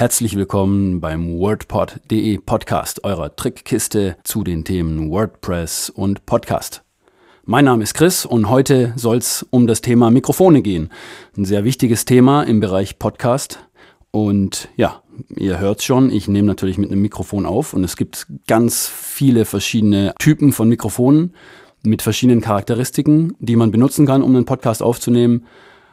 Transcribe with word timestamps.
Herzlich 0.00 0.34
willkommen 0.34 0.98
beim 1.02 1.30
WordPod.de 1.30 2.38
Podcast, 2.38 3.04
eurer 3.04 3.36
Trickkiste 3.36 4.16
zu 4.24 4.44
den 4.44 4.64
Themen 4.64 5.10
WordPress 5.10 5.90
und 5.90 6.24
Podcast. 6.24 6.82
Mein 7.44 7.66
Name 7.66 7.82
ist 7.82 7.92
Chris 7.92 8.24
und 8.24 8.48
heute 8.48 8.94
soll 8.96 9.18
es 9.18 9.46
um 9.50 9.66
das 9.66 9.82
Thema 9.82 10.10
Mikrofone 10.10 10.62
gehen. 10.62 10.88
Ein 11.36 11.44
sehr 11.44 11.64
wichtiges 11.64 12.06
Thema 12.06 12.44
im 12.44 12.60
Bereich 12.60 12.98
Podcast. 12.98 13.58
Und 14.10 14.70
ja, 14.74 15.02
ihr 15.36 15.58
hört 15.58 15.82
schon, 15.82 16.10
ich 16.10 16.28
nehme 16.28 16.46
natürlich 16.46 16.78
mit 16.78 16.90
einem 16.90 17.02
Mikrofon 17.02 17.44
auf 17.44 17.74
und 17.74 17.84
es 17.84 17.98
gibt 17.98 18.26
ganz 18.46 18.88
viele 18.88 19.44
verschiedene 19.44 20.14
Typen 20.18 20.52
von 20.52 20.70
Mikrofonen 20.70 21.34
mit 21.82 22.00
verschiedenen 22.00 22.40
Charakteristiken, 22.40 23.36
die 23.38 23.54
man 23.54 23.70
benutzen 23.70 24.06
kann, 24.06 24.22
um 24.22 24.34
einen 24.34 24.46
Podcast 24.46 24.82
aufzunehmen. 24.82 25.44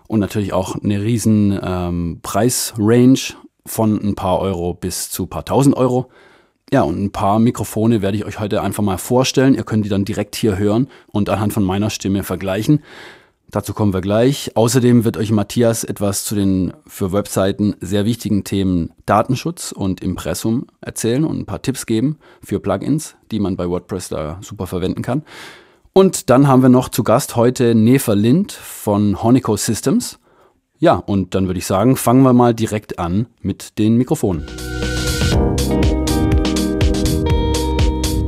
Und 0.07 0.21
natürlich 0.21 0.53
auch 0.53 0.81
eine 0.81 1.01
riesen 1.01 1.59
ähm, 1.61 2.19
Preisrange 2.21 3.35
von 3.67 4.01
ein 4.01 4.15
paar 4.15 4.39
Euro 4.39 4.73
bis 4.73 5.09
zu 5.09 5.23
ein 5.23 5.29
paar 5.29 5.45
tausend 5.45 5.77
Euro. 5.77 6.09
Ja, 6.71 6.81
und 6.81 7.01
ein 7.01 7.11
paar 7.11 7.39
Mikrofone 7.39 8.01
werde 8.01 8.17
ich 8.17 8.25
euch 8.25 8.39
heute 8.39 8.61
einfach 8.61 8.83
mal 8.83 8.97
vorstellen. 8.97 9.55
Ihr 9.55 9.63
könnt 9.63 9.85
die 9.85 9.89
dann 9.89 10.03
direkt 10.03 10.35
hier 10.35 10.57
hören 10.57 10.87
und 11.07 11.29
anhand 11.29 11.53
von 11.53 11.63
meiner 11.63 11.89
Stimme 11.89 12.23
vergleichen. 12.23 12.81
Dazu 13.49 13.73
kommen 13.73 13.93
wir 13.93 14.01
gleich. 14.01 14.51
Außerdem 14.55 15.05
wird 15.05 15.15
euch 15.15 15.31
Matthias 15.31 15.85
etwas 15.85 16.25
zu 16.25 16.35
den 16.35 16.73
für 16.85 17.13
Webseiten 17.13 17.75
sehr 17.79 18.03
wichtigen 18.03 18.43
Themen 18.43 18.91
Datenschutz 19.05 19.71
und 19.71 20.01
Impressum 20.01 20.67
erzählen 20.81 21.23
und 21.23 21.39
ein 21.39 21.45
paar 21.45 21.61
Tipps 21.61 21.85
geben 21.85 22.17
für 22.43 22.59
Plugins, 22.59 23.15
die 23.31 23.39
man 23.39 23.55
bei 23.55 23.69
WordPress 23.69 24.09
da 24.09 24.39
super 24.41 24.67
verwenden 24.67 25.01
kann. 25.01 25.23
Und 25.93 26.29
dann 26.29 26.49
haben 26.49 26.61
wir 26.61 26.69
noch 26.69 26.89
zu 26.89 27.03
Gast 27.03 27.37
heute 27.37 27.73
Nefer 27.73 28.15
Lind 28.15 28.51
von 28.51 29.23
Honico 29.23 29.55
Systems. 29.55 30.19
Ja, 30.79 30.93
und 30.93 31.33
dann 31.33 31.47
würde 31.47 31.57
ich 31.57 31.65
sagen, 31.65 31.95
fangen 31.95 32.21
wir 32.21 32.33
mal 32.33 32.53
direkt 32.53 32.99
an 32.99 33.25
mit 33.41 33.79
den 33.79 33.97
Mikrofonen. 33.97 34.45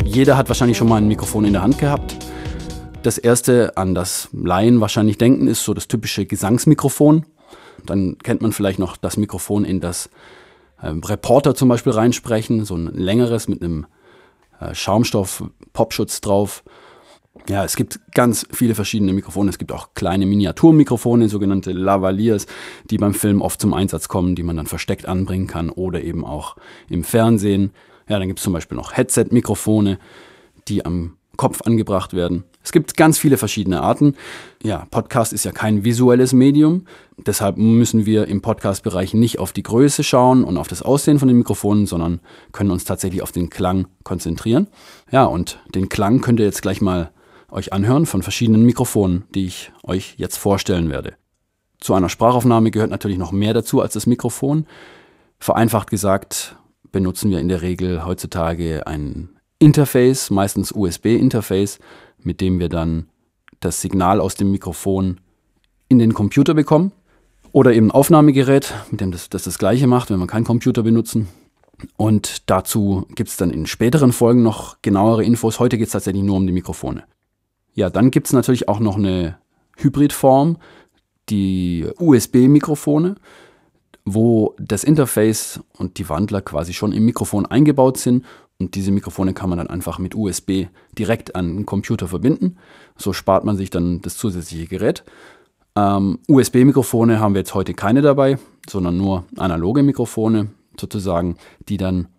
Jeder 0.03 0.35
hat 0.35 0.47
wahrscheinlich 0.47 0.75
schon 0.75 0.89
mal 0.89 0.95
ein 0.95 1.07
Mikrofon 1.07 1.45
in 1.45 1.53
der 1.53 1.61
Hand 1.61 1.77
gehabt. 1.77 2.17
Das 3.03 3.19
erste, 3.19 3.77
an 3.77 3.93
das 3.93 4.29
Laien 4.33 4.81
wahrscheinlich 4.81 5.19
denken, 5.19 5.47
ist 5.47 5.63
so 5.63 5.75
das 5.75 5.87
typische 5.87 6.25
Gesangsmikrofon. 6.25 7.27
Dann 7.85 8.17
kennt 8.17 8.41
man 8.41 8.51
vielleicht 8.51 8.79
noch 8.79 8.97
das 8.97 9.15
Mikrofon, 9.15 9.63
in 9.63 9.79
das 9.79 10.09
äh, 10.81 10.87
Reporter 10.87 11.53
zum 11.53 11.69
Beispiel 11.69 11.93
reinsprechen, 11.93 12.65
so 12.65 12.75
ein 12.75 12.87
längeres 12.87 13.47
mit 13.47 13.61
einem 13.61 13.85
äh, 14.59 14.73
Schaumstoff-Popschutz 14.73 16.21
drauf. 16.21 16.63
Ja, 17.47 17.63
es 17.63 17.75
gibt 17.75 17.99
ganz 18.13 18.45
viele 18.51 18.75
verschiedene 18.75 19.13
Mikrofone. 19.13 19.49
Es 19.49 19.57
gibt 19.57 19.71
auch 19.71 19.93
kleine 19.95 20.25
Miniaturmikrofone, 20.25 21.29
sogenannte 21.29 21.71
Lavaliers, 21.71 22.45
die 22.89 22.97
beim 22.97 23.13
Film 23.13 23.41
oft 23.41 23.59
zum 23.59 23.73
Einsatz 23.73 24.07
kommen, 24.07 24.35
die 24.35 24.43
man 24.43 24.57
dann 24.57 24.67
versteckt 24.67 25.07
anbringen 25.07 25.47
kann 25.47 25.69
oder 25.69 26.03
eben 26.03 26.25
auch 26.25 26.57
im 26.89 27.03
Fernsehen. 27.03 27.71
Ja, 28.07 28.19
dann 28.19 28.27
gibt 28.27 28.39
es 28.39 28.43
zum 28.43 28.53
Beispiel 28.53 28.77
noch 28.77 28.95
Headset-Mikrofone, 28.95 29.97
die 30.67 30.85
am 30.85 31.17
Kopf 31.37 31.61
angebracht 31.61 32.13
werden. 32.13 32.43
Es 32.61 32.73
gibt 32.73 32.97
ganz 32.97 33.17
viele 33.17 33.37
verschiedene 33.37 33.81
Arten. 33.81 34.15
Ja, 34.61 34.85
Podcast 34.91 35.31
ist 35.31 35.45
ja 35.45 35.53
kein 35.53 35.85
visuelles 35.85 36.33
Medium. 36.33 36.83
Deshalb 37.17 37.57
müssen 37.57 38.05
wir 38.05 38.27
im 38.27 38.41
Podcast-Bereich 38.41 39.13
nicht 39.13 39.39
auf 39.39 39.53
die 39.53 39.63
Größe 39.63 40.03
schauen 40.03 40.43
und 40.43 40.57
auf 40.57 40.67
das 40.67 40.81
Aussehen 40.81 41.17
von 41.17 41.29
den 41.29 41.37
Mikrofonen, 41.37 41.85
sondern 41.85 42.19
können 42.51 42.71
uns 42.71 42.83
tatsächlich 42.83 43.21
auf 43.21 43.31
den 43.31 43.49
Klang 43.49 43.87
konzentrieren. 44.03 44.67
Ja, 45.11 45.23
und 45.23 45.59
den 45.73 45.87
Klang 45.87 46.19
könnt 46.19 46.39
ihr 46.39 46.45
jetzt 46.45 46.61
gleich 46.61 46.81
mal 46.81 47.11
euch 47.51 47.73
anhören 47.73 48.05
von 48.05 48.23
verschiedenen 48.23 48.63
Mikrofonen, 48.63 49.23
die 49.33 49.45
ich 49.45 49.71
euch 49.83 50.15
jetzt 50.17 50.37
vorstellen 50.37 50.89
werde. 50.89 51.13
Zu 51.79 51.93
einer 51.93 52.09
Sprachaufnahme 52.09 52.71
gehört 52.71 52.91
natürlich 52.91 53.17
noch 53.17 53.31
mehr 53.31 53.53
dazu 53.53 53.81
als 53.81 53.93
das 53.93 54.05
Mikrofon. 54.05 54.65
Vereinfacht 55.39 55.89
gesagt 55.89 56.57
benutzen 56.91 57.31
wir 57.31 57.39
in 57.39 57.47
der 57.47 57.61
Regel 57.61 58.05
heutzutage 58.05 58.85
ein 58.87 59.29
Interface, 59.59 60.29
meistens 60.29 60.71
USB-Interface, 60.71 61.79
mit 62.21 62.41
dem 62.41 62.59
wir 62.59 62.69
dann 62.69 63.07
das 63.59 63.81
Signal 63.81 64.19
aus 64.19 64.35
dem 64.35 64.51
Mikrofon 64.51 65.19
in 65.87 65.99
den 65.99 66.13
Computer 66.13 66.53
bekommen. 66.53 66.91
Oder 67.51 67.73
eben 67.73 67.87
ein 67.87 67.91
Aufnahmegerät, 67.91 68.73
mit 68.91 69.01
dem 69.01 69.11
das 69.11 69.29
das, 69.29 69.43
das 69.43 69.57
gleiche 69.57 69.87
macht, 69.87 70.11
wenn 70.11 70.19
wir 70.19 70.27
keinen 70.27 70.43
Computer 70.43 70.83
benutzen. 70.83 71.27
Und 71.97 72.49
dazu 72.49 73.05
gibt 73.15 73.29
es 73.29 73.37
dann 73.37 73.51
in 73.51 73.65
späteren 73.65 74.11
Folgen 74.11 74.43
noch 74.43 74.77
genauere 74.81 75.23
Infos. 75.23 75.59
Heute 75.59 75.77
geht 75.77 75.87
es 75.87 75.93
tatsächlich 75.93 76.23
nur 76.23 76.37
um 76.37 76.45
die 76.45 76.53
Mikrofone. 76.53 77.03
Ja, 77.73 77.89
dann 77.89 78.11
gibt 78.11 78.27
es 78.27 78.33
natürlich 78.33 78.67
auch 78.67 78.79
noch 78.79 78.97
eine 78.97 79.37
Hybridform, 79.77 80.57
die 81.29 81.87
USB-Mikrofone, 81.97 83.15
wo 84.05 84.55
das 84.57 84.83
Interface 84.83 85.61
und 85.77 85.97
die 85.97 86.09
Wandler 86.09 86.41
quasi 86.41 86.73
schon 86.73 86.91
im 86.91 87.05
Mikrofon 87.05 87.45
eingebaut 87.45 87.97
sind. 87.97 88.25
Und 88.57 88.75
diese 88.75 88.91
Mikrofone 88.91 89.33
kann 89.33 89.49
man 89.49 89.57
dann 89.57 89.69
einfach 89.69 89.99
mit 89.99 90.15
USB 90.15 90.65
direkt 90.97 91.35
an 91.35 91.55
den 91.55 91.65
Computer 91.65 92.07
verbinden. 92.07 92.57
So 92.97 93.13
spart 93.13 93.45
man 93.45 93.55
sich 93.55 93.69
dann 93.69 94.01
das 94.01 94.17
zusätzliche 94.17 94.67
Gerät. 94.67 95.03
Ähm, 95.75 96.19
USB-Mikrofone 96.27 97.19
haben 97.19 97.35
wir 97.35 97.39
jetzt 97.39 97.53
heute 97.53 97.73
keine 97.73 98.01
dabei, 98.01 98.37
sondern 98.67 98.97
nur 98.97 99.25
analoge 99.37 99.83
Mikrofone 99.83 100.49
sozusagen, 100.77 101.37
die 101.69 101.77
dann 101.77 102.09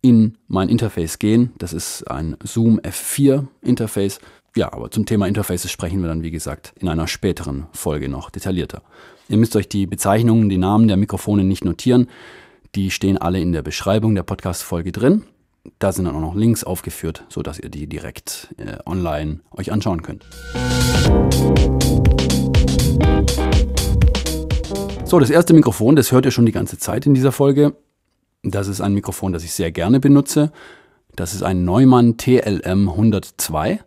in 0.00 0.38
mein 0.46 0.68
Interface 0.68 1.18
gehen. 1.18 1.52
Das 1.58 1.72
ist 1.72 2.04
ein 2.04 2.36
Zoom 2.42 2.78
F4 2.80 3.46
Interface 3.60 4.20
ja, 4.56 4.72
aber 4.72 4.90
zum 4.90 5.04
Thema 5.04 5.28
Interfaces 5.28 5.70
sprechen 5.70 6.00
wir 6.00 6.08
dann, 6.08 6.22
wie 6.22 6.30
gesagt, 6.30 6.72
in 6.80 6.88
einer 6.88 7.06
späteren 7.06 7.66
Folge 7.72 8.08
noch 8.08 8.30
detaillierter. 8.30 8.80
Ihr 9.28 9.36
müsst 9.36 9.54
euch 9.54 9.68
die 9.68 9.86
Bezeichnungen, 9.86 10.48
die 10.48 10.56
Namen 10.56 10.88
der 10.88 10.96
Mikrofone 10.96 11.44
nicht 11.44 11.64
notieren. 11.64 12.08
Die 12.74 12.90
stehen 12.90 13.18
alle 13.18 13.38
in 13.38 13.52
der 13.52 13.60
Beschreibung 13.60 14.14
der 14.14 14.22
Podcast-Folge 14.22 14.92
drin. 14.92 15.24
Da 15.78 15.92
sind 15.92 16.06
dann 16.06 16.14
auch 16.14 16.20
noch 16.20 16.34
Links 16.34 16.64
aufgeführt, 16.64 17.24
sodass 17.28 17.58
ihr 17.58 17.68
die 17.68 17.86
direkt 17.86 18.54
äh, 18.56 18.78
online 18.86 19.40
euch 19.50 19.72
anschauen 19.72 20.02
könnt. 20.02 20.24
So, 25.04 25.18
das 25.20 25.28
erste 25.28 25.52
Mikrofon, 25.52 25.96
das 25.96 26.12
hört 26.12 26.24
ihr 26.24 26.30
schon 26.30 26.46
die 26.46 26.52
ganze 26.52 26.78
Zeit 26.78 27.04
in 27.04 27.12
dieser 27.12 27.32
Folge. 27.32 27.76
Das 28.42 28.68
ist 28.68 28.80
ein 28.80 28.94
Mikrofon, 28.94 29.34
das 29.34 29.44
ich 29.44 29.52
sehr 29.52 29.70
gerne 29.70 30.00
benutze. 30.00 30.50
Das 31.14 31.34
ist 31.34 31.42
ein 31.42 31.64
Neumann 31.64 32.16
TLM 32.16 32.88
102. 32.88 33.80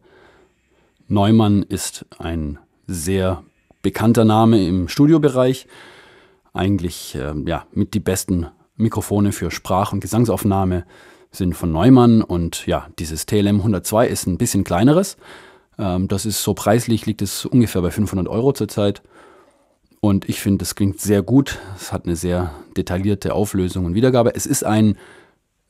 Neumann 1.10 1.64
ist 1.64 2.06
ein 2.20 2.60
sehr 2.86 3.44
bekannter 3.82 4.26
Name 4.26 4.64
im 4.68 4.88
Studiobereich. 4.88 5.66
Eigentlich 6.54 7.16
äh, 7.16 7.34
ja, 7.48 7.66
mit 7.72 7.96
die 7.96 8.00
besten 8.00 8.46
Mikrofone 8.78 9.32
für 9.32 9.50
Sprach- 9.50 9.92
und 9.92 10.02
Gesangsaufnahme 10.02 10.86
sind 11.32 11.56
von 11.56 11.72
Neumann 11.72 12.22
und 12.22 12.68
ja, 12.68 12.90
dieses 13.00 13.26
TLM 13.26 13.58
102 13.58 14.08
ist 14.08 14.28
ein 14.28 14.38
bisschen 14.38 14.64
kleineres. 14.64 15.18
Ähm, 15.80 16.08
das 16.08 16.28
ist 16.28 16.44
so 16.44 16.54
preislich, 16.54 17.08
liegt 17.08 17.24
es 17.24 17.44
ungefähr 17.44 17.82
bei 17.82 17.90
500 17.90 18.28
Euro 18.28 18.54
zurzeit. 18.54 19.02
Und 20.02 20.30
ich 20.30 20.40
finde, 20.40 20.62
es 20.62 20.76
klingt 20.76 21.02
sehr 21.02 21.24
gut. 21.24 21.58
Es 21.76 21.92
hat 21.92 22.06
eine 22.06 22.16
sehr 22.16 22.54
detaillierte 22.78 23.34
Auflösung 23.34 23.86
und 23.86 23.96
Wiedergabe. 23.96 24.36
Es 24.36 24.46
ist 24.46 24.64
ein 24.64 24.96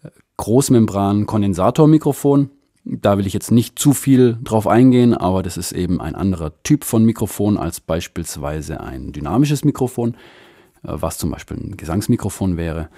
äh, 0.04 0.10
Großmembran-Kondensatormikrofon. 0.36 2.50
Da 2.92 3.20
will 3.20 3.28
ich 3.28 3.34
jetzt 3.34 3.52
nicht 3.52 3.78
zu 3.78 3.94
viel 3.94 4.40
drauf 4.44 4.66
eingehen, 4.66 5.14
aber 5.14 5.44
das 5.44 5.58
ist 5.58 5.74
eben 5.74 6.02
ein 6.02 6.16
anderer 6.16 6.52
Typ 6.64 6.84
von 6.84 7.06
Mikrofon 7.06 7.58
als 7.58 7.80
beispielsweise 7.80 8.82
ein 8.82 9.12
dynamisches 9.12 9.64
Mikrofon, 9.64 10.16
äh, 10.84 10.94
was 10.94 11.20
zum 11.20 11.30
Beispiel 11.30 11.58
ein 11.58 11.78
Gesangsmikrofon 11.78 12.58
wäre. 12.58 12.90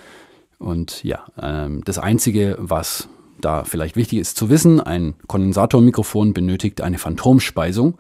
Und 0.60 1.04
ja, 1.04 1.26
ähm, 1.42 1.84
das 1.84 1.98
Einzige, 1.98 2.56
was 2.60 3.10
da 3.42 3.66
vielleicht 3.66 3.98
wichtig 3.98 4.20
ist 4.20 4.38
zu 4.38 4.50
wissen, 4.50 4.80
ein 4.80 5.16
Kondensatormikrofon 5.28 6.34
benötigt 6.34 6.80
eine 6.80 6.98
Phantomspeisung. 6.98 7.98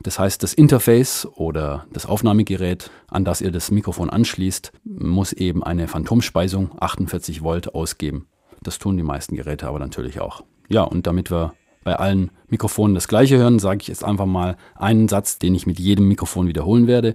Das 0.00 0.18
heißt, 0.18 0.42
das 0.42 0.54
Interface 0.54 1.28
oder 1.36 1.86
das 1.92 2.06
Aufnahmegerät, 2.06 2.90
an 3.08 3.24
das 3.24 3.40
ihr 3.40 3.52
das 3.52 3.70
Mikrofon 3.70 4.10
anschließt, 4.10 4.72
muss 4.84 5.32
eben 5.32 5.62
eine 5.62 5.86
Phantomspeisung 5.86 6.70
48 6.80 7.42
Volt 7.42 7.74
ausgeben. 7.74 8.26
Das 8.62 8.78
tun 8.78 8.96
die 8.96 9.02
meisten 9.04 9.36
Geräte 9.36 9.68
aber 9.68 9.78
natürlich 9.78 10.20
auch. 10.20 10.42
Ja, 10.68 10.82
und 10.82 11.06
damit 11.06 11.30
wir 11.30 11.54
bei 11.82 11.96
allen 11.96 12.30
Mikrofonen 12.48 12.94
das 12.94 13.08
gleiche 13.08 13.38
hören, 13.38 13.58
sage 13.58 13.78
ich 13.80 13.88
jetzt 13.88 14.04
einfach 14.04 14.26
mal 14.26 14.56
einen 14.74 15.08
Satz, 15.08 15.38
den 15.38 15.54
ich 15.54 15.66
mit 15.66 15.78
jedem 15.78 16.06
Mikrofon 16.08 16.46
wiederholen 16.46 16.86
werde. 16.86 17.14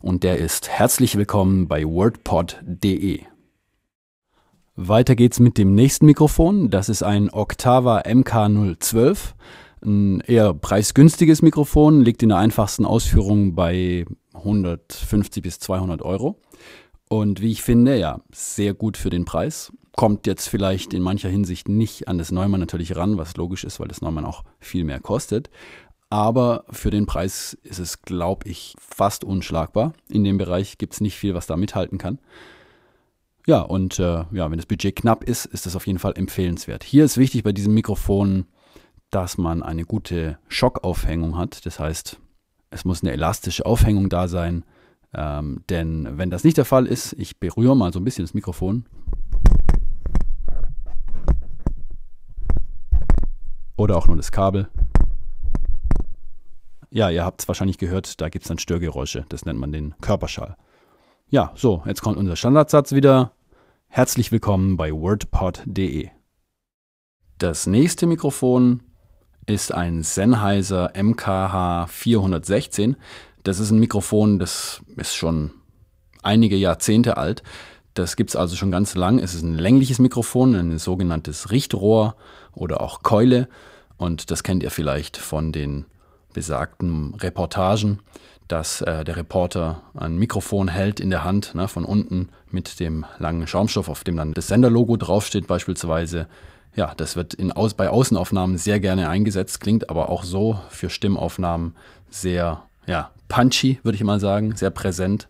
Und 0.00 0.22
der 0.22 0.38
ist 0.38 0.68
herzlich 0.68 1.16
willkommen 1.16 1.66
bei 1.66 1.84
wordpod.de. 1.84 3.22
Weiter 4.76 5.16
geht's 5.16 5.40
mit 5.40 5.58
dem 5.58 5.74
nächsten 5.74 6.06
Mikrofon. 6.06 6.70
Das 6.70 6.88
ist 6.88 7.02
ein 7.02 7.28
Octava 7.30 8.02
MK012. 8.02 9.34
Ein 9.84 10.20
eher 10.20 10.54
preisgünstiges 10.54 11.42
Mikrofon, 11.42 12.02
liegt 12.02 12.22
in 12.22 12.28
der 12.28 12.38
einfachsten 12.38 12.86
Ausführung 12.86 13.56
bei 13.56 14.06
150 14.32 15.42
bis 15.42 15.58
200 15.58 16.02
Euro. 16.02 16.40
Und 17.08 17.40
wie 17.40 17.50
ich 17.50 17.62
finde, 17.62 17.98
ja, 17.98 18.20
sehr 18.30 18.74
gut 18.74 18.96
für 18.96 19.10
den 19.10 19.24
Preis 19.24 19.72
kommt 19.96 20.26
jetzt 20.26 20.48
vielleicht 20.48 20.94
in 20.94 21.02
mancher 21.02 21.28
Hinsicht 21.28 21.68
nicht 21.68 22.08
an 22.08 22.18
das 22.18 22.32
Neumann 22.32 22.60
natürlich 22.60 22.96
ran, 22.96 23.18
was 23.18 23.36
logisch 23.36 23.64
ist, 23.64 23.78
weil 23.78 23.88
das 23.88 24.00
Neumann 24.00 24.24
auch 24.24 24.44
viel 24.58 24.84
mehr 24.84 25.00
kostet. 25.00 25.50
Aber 26.08 26.64
für 26.70 26.90
den 26.90 27.06
Preis 27.06 27.56
ist 27.62 27.78
es, 27.78 28.02
glaube 28.02 28.48
ich, 28.48 28.74
fast 28.78 29.24
unschlagbar. 29.24 29.94
In 30.08 30.24
dem 30.24 30.38
Bereich 30.38 30.76
gibt 30.76 30.94
es 30.94 31.00
nicht 31.00 31.16
viel, 31.16 31.34
was 31.34 31.46
da 31.46 31.56
mithalten 31.56 31.98
kann. 31.98 32.18
Ja, 33.46 33.60
und 33.60 33.98
äh, 33.98 34.24
ja, 34.30 34.50
wenn 34.50 34.58
das 34.58 34.66
Budget 34.66 34.94
knapp 34.94 35.24
ist, 35.24 35.46
ist 35.46 35.66
das 35.66 35.74
auf 35.74 35.86
jeden 35.86 35.98
Fall 35.98 36.12
empfehlenswert. 36.16 36.84
Hier 36.84 37.04
ist 37.04 37.16
wichtig 37.16 37.42
bei 37.42 37.52
diesem 37.52 37.74
Mikrofon, 37.74 38.46
dass 39.10 39.36
man 39.36 39.62
eine 39.62 39.84
gute 39.84 40.38
Schockaufhängung 40.48 41.36
hat. 41.36 41.66
Das 41.66 41.80
heißt, 41.80 42.18
es 42.70 42.84
muss 42.84 43.02
eine 43.02 43.12
elastische 43.12 43.66
Aufhängung 43.66 44.08
da 44.08 44.28
sein. 44.28 44.64
Ähm, 45.14 45.64
denn 45.68 46.18
wenn 46.18 46.30
das 46.30 46.44
nicht 46.44 46.56
der 46.56 46.64
Fall 46.64 46.86
ist, 46.86 47.14
ich 47.14 47.38
berühre 47.38 47.76
mal 47.76 47.92
so 47.92 48.00
ein 48.00 48.04
bisschen 48.04 48.24
das 48.24 48.34
Mikrofon. 48.34 48.86
Oder 53.76 53.96
auch 53.96 54.06
nur 54.06 54.16
das 54.16 54.32
Kabel. 54.32 54.68
Ja, 56.90 57.08
ihr 57.08 57.24
habt 57.24 57.40
es 57.40 57.48
wahrscheinlich 57.48 57.78
gehört, 57.78 58.20
da 58.20 58.28
gibt 58.28 58.44
es 58.44 58.48
dann 58.48 58.58
Störgeräusche. 58.58 59.24
Das 59.28 59.44
nennt 59.46 59.58
man 59.58 59.72
den 59.72 59.94
Körperschall. 60.00 60.56
Ja, 61.28 61.52
so, 61.54 61.82
jetzt 61.86 62.02
kommt 62.02 62.18
unser 62.18 62.36
Standardsatz 62.36 62.92
wieder. 62.92 63.32
Herzlich 63.88 64.30
willkommen 64.30 64.76
bei 64.76 64.92
wordpod.de. 64.92 66.10
Das 67.38 67.66
nächste 67.66 68.06
Mikrofon 68.06 68.82
ist 69.46 69.72
ein 69.72 70.02
Sennheiser 70.02 70.92
MKH 70.94 71.86
416. 71.88 72.96
Das 73.42 73.58
ist 73.58 73.70
ein 73.70 73.80
Mikrofon, 73.80 74.38
das 74.38 74.82
ist 74.96 75.14
schon 75.14 75.50
einige 76.22 76.56
Jahrzehnte 76.56 77.16
alt. 77.16 77.42
Das 77.94 78.16
gibt 78.16 78.30
es 78.30 78.36
also 78.36 78.56
schon 78.56 78.70
ganz 78.70 78.94
lang. 78.94 79.18
Es 79.18 79.34
ist 79.34 79.42
ein 79.42 79.58
längliches 79.58 79.98
Mikrofon, 79.98 80.54
ein 80.54 80.78
sogenanntes 80.78 81.50
Richtrohr 81.50 82.16
oder 82.54 82.80
auch 82.80 83.02
Keule. 83.02 83.48
Und 83.98 84.30
das 84.30 84.42
kennt 84.42 84.62
ihr 84.62 84.70
vielleicht 84.70 85.16
von 85.16 85.52
den 85.52 85.84
besagten 86.32 87.14
Reportagen, 87.14 88.00
dass 88.48 88.80
äh, 88.80 89.04
der 89.04 89.16
Reporter 89.16 89.82
ein 89.94 90.16
Mikrofon 90.16 90.68
hält 90.68 91.00
in 91.00 91.10
der 91.10 91.24
Hand, 91.24 91.54
ne, 91.54 91.68
von 91.68 91.84
unten 91.84 92.30
mit 92.50 92.80
dem 92.80 93.04
langen 93.18 93.46
Schaumstoff, 93.46 93.88
auf 93.88 94.04
dem 94.04 94.16
dann 94.16 94.32
das 94.32 94.48
Senderlogo 94.48 94.96
draufsteht 94.96 95.46
beispielsweise. 95.46 96.26
Ja, 96.74 96.94
das 96.96 97.16
wird 97.16 97.34
in, 97.34 97.52
aus, 97.52 97.74
bei 97.74 97.90
Außenaufnahmen 97.90 98.56
sehr 98.56 98.80
gerne 98.80 99.08
eingesetzt, 99.08 99.60
klingt 99.60 99.90
aber 99.90 100.08
auch 100.08 100.24
so 100.24 100.58
für 100.70 100.88
Stimmaufnahmen 100.88 101.74
sehr 102.08 102.64
ja, 102.86 103.10
punchy, 103.28 103.78
würde 103.82 103.96
ich 103.96 104.04
mal 104.04 104.20
sagen, 104.20 104.56
sehr 104.56 104.70
präsent. 104.70 105.28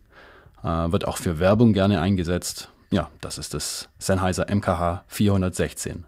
Äh, 0.62 0.92
wird 0.92 1.06
auch 1.06 1.16
für 1.16 1.38
Werbung 1.38 1.72
gerne 1.72 2.00
eingesetzt. 2.00 2.70
Ja, 2.90 3.10
das 3.20 3.38
ist 3.38 3.54
das 3.54 3.88
Sennheiser 3.98 4.46
MKH 4.48 5.04
416. 5.08 6.06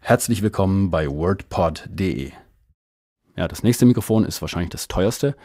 Herzlich 0.00 0.42
willkommen 0.42 0.90
bei 0.90 1.08
wordpod.de. 1.08 2.30
Ja, 3.34 3.48
das 3.48 3.62
nächste 3.62 3.86
Mikrofon 3.86 4.24
ist 4.24 4.40
wahrscheinlich 4.40 4.70
das 4.70 4.88
teuerste 4.88 5.36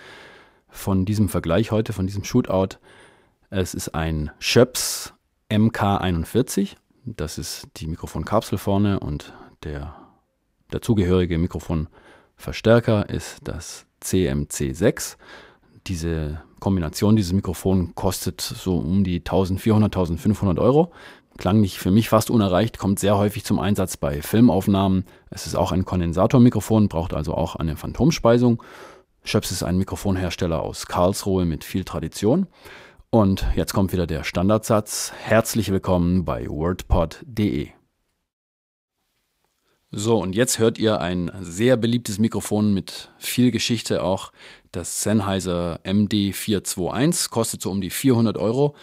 von 0.70 1.06
diesem 1.06 1.30
Vergleich 1.30 1.72
heute, 1.72 1.94
von 1.94 2.06
diesem 2.06 2.24
Shootout. 2.24 2.78
Es 3.50 3.74
ist 3.74 3.96
ein 3.96 4.30
Schöps 4.40 5.14
MK41. 5.50 6.76
Das 7.06 7.40
ist 7.40 7.68
die 7.78 7.88
Mikrofonkapsel 7.88 8.58
vorne 8.58 9.00
und 9.00 9.34
der 9.64 9.96
dazugehörige 10.70 11.40
Mikrofonverstärker 11.40 13.10
ist 13.10 13.40
das 13.44 13.88
CMC6. 14.04 15.18
Diese 15.88 16.42
Kombination 16.62 17.18
dieses 17.18 17.34
Mikrofons 17.34 17.90
kostet 17.96 18.40
so 18.40 18.78
um 18.78 19.04
die 19.04 19.18
1400, 19.18 19.94
1500 19.94 20.60
Euro 20.60 20.94
klanglich 21.38 21.80
für 21.80 21.92
mich 21.92 22.08
fast 22.08 22.30
unerreicht, 22.30 22.78
kommt 22.78 23.00
sehr 23.00 23.18
häufig 23.18 23.44
zum 23.44 23.60
Einsatz 23.60 23.98
bei 23.98 24.22
Filmaufnahmen. 24.22 25.06
Es 25.32 25.48
ist 25.48 25.56
auch 25.56 25.72
ein 25.72 25.86
Kondensatormikrofon, 25.86 26.88
braucht 26.88 27.14
also 27.14 27.34
auch 27.34 27.56
eine 27.56 27.76
Phantomspeisung. 27.76 28.62
Schöps 29.24 29.52
ist 29.52 29.64
ein 29.64 29.78
Mikrofonhersteller 29.78 30.62
aus 30.62 30.86
Karlsruhe 30.86 31.46
mit 31.46 31.64
viel 31.64 31.84
Tradition. 31.84 32.48
Und 33.10 33.46
jetzt 33.56 33.74
kommt 33.74 33.92
wieder 33.92 34.08
der 34.08 34.24
Standardsatz. 34.24 35.14
Herzlich 35.24 35.72
willkommen 35.72 36.26
bei 36.26 36.48
wordpod.de. 36.48 37.70
So, 39.94 40.20
und 40.20 40.36
jetzt 40.36 40.60
hört 40.60 40.78
ihr 40.78 41.02
ein 41.02 41.30
sehr 41.42 41.76
beliebtes 41.76 42.18
Mikrofon 42.18 42.74
mit 42.74 43.10
viel 43.18 43.52
Geschichte 43.52 44.04
auch. 44.04 44.32
Das 44.72 45.04
Sennheiser 45.04 45.82
MD421 45.84 47.30
kostet 47.30 47.62
so 47.62 47.70
um 47.72 47.82
die 47.82 47.90
400 47.90 48.38
Euro 48.38 48.76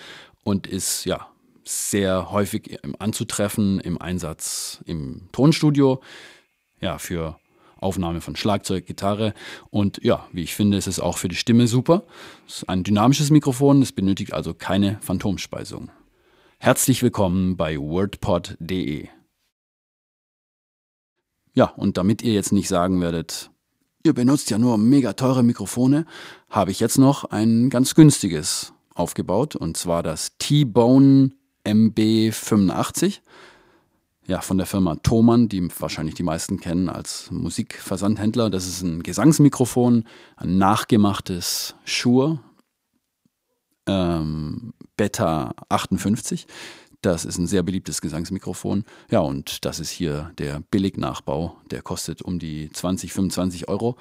und 0.44 0.66
ist 0.66 1.06
ja 1.06 1.28
sehr 1.64 2.30
häufig 2.30 2.78
anzutreffen 2.98 3.80
im 3.80 4.00
Einsatz 4.00 4.82
im 4.84 5.28
Tonstudio, 5.32 6.00
ja, 6.80 6.98
für 6.98 7.38
Aufnahme 7.78 8.20
von 8.20 8.36
Schlagzeug, 8.36 8.86
Gitarre 8.86 9.32
und 9.70 10.02
ja, 10.02 10.26
wie 10.32 10.42
ich 10.42 10.54
finde, 10.54 10.76
ist 10.76 10.88
es 10.88 11.00
auch 11.00 11.16
für 11.16 11.28
die 11.28 11.36
Stimme 11.36 11.66
super. 11.66 12.04
Es 12.46 12.58
ist 12.58 12.68
ein 12.68 12.84
dynamisches 12.84 13.30
Mikrofon, 13.30 13.80
es 13.80 13.92
benötigt 13.92 14.32
also 14.32 14.52
keine 14.52 14.98
Phantomspeisung. 15.00 15.90
Herzlich 16.58 17.02
willkommen 17.02 17.56
bei 17.56 17.78
wordpod.de. 17.78 19.08
Ja, 21.54 21.66
und 21.76 21.96
damit 21.96 22.22
ihr 22.22 22.32
jetzt 22.32 22.52
nicht 22.52 22.68
sagen 22.68 23.00
werdet, 23.00 23.50
ihr 24.04 24.12
benutzt 24.12 24.50
ja 24.50 24.58
nur 24.58 24.78
mega 24.78 25.12
teure 25.12 25.42
Mikrofone, 25.42 26.06
habe 26.50 26.70
ich 26.70 26.80
jetzt 26.80 26.98
noch 26.98 27.24
ein 27.24 27.70
ganz 27.70 27.94
günstiges 27.94 28.72
aufgebaut 28.94 29.56
und 29.56 29.76
zwar 29.76 30.02
das 30.02 30.36
T-Bone 30.38 31.30
MB85. 31.64 33.20
Ja, 34.26 34.42
von 34.42 34.58
der 34.58 34.66
Firma 34.66 34.96
Thomann, 34.96 35.48
die 35.48 35.66
wahrscheinlich 35.78 36.14
die 36.14 36.22
meisten 36.22 36.60
kennen 36.60 36.90
als 36.90 37.30
Musikversandhändler. 37.30 38.50
Das 38.50 38.66
ist 38.66 38.82
ein 38.82 39.02
Gesangsmikrofon, 39.02 40.04
ein 40.36 40.58
nachgemachtes 40.58 41.74
Shure 41.84 42.38
ähm, 43.86 44.74
Beta 44.96 45.52
58. 45.70 46.46
Das 47.00 47.24
ist 47.24 47.38
ein 47.38 47.46
sehr 47.46 47.62
beliebtes 47.62 48.00
Gesangsmikrofon. 48.00 48.84
Ja, 49.10 49.20
und 49.20 49.64
das 49.64 49.78
ist 49.78 49.90
hier 49.90 50.32
der 50.38 50.60
Billignachbau. 50.70 51.56
Der 51.70 51.82
kostet 51.82 52.22
um 52.22 52.40
die 52.40 52.70
20, 52.70 53.12
25 53.12 53.68
Euro. 53.68 53.96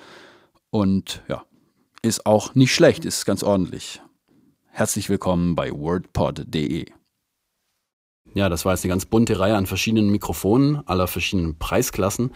Und 0.71 1.21
ja, 1.27 1.45
ist 2.01 2.25
auch 2.25 2.55
nicht 2.55 2.73
schlecht, 2.73 3.05
ist 3.05 3.25
ganz 3.25 3.43
ordentlich. 3.43 4.01
Herzlich 4.65 5.09
willkommen 5.09 5.55
bei 5.55 5.71
wordpod.de. 5.71 6.85
Ja, 8.33 8.49
das 8.49 8.65
war 8.65 8.73
jetzt 8.73 8.83
eine 8.83 8.91
ganz 8.91 9.05
bunte 9.05 9.39
Reihe 9.39 9.55
an 9.55 9.67
verschiedenen 9.67 10.09
Mikrofonen 10.09 10.87
aller 10.87 11.07
verschiedenen 11.07 11.57
Preisklassen. 11.57 12.31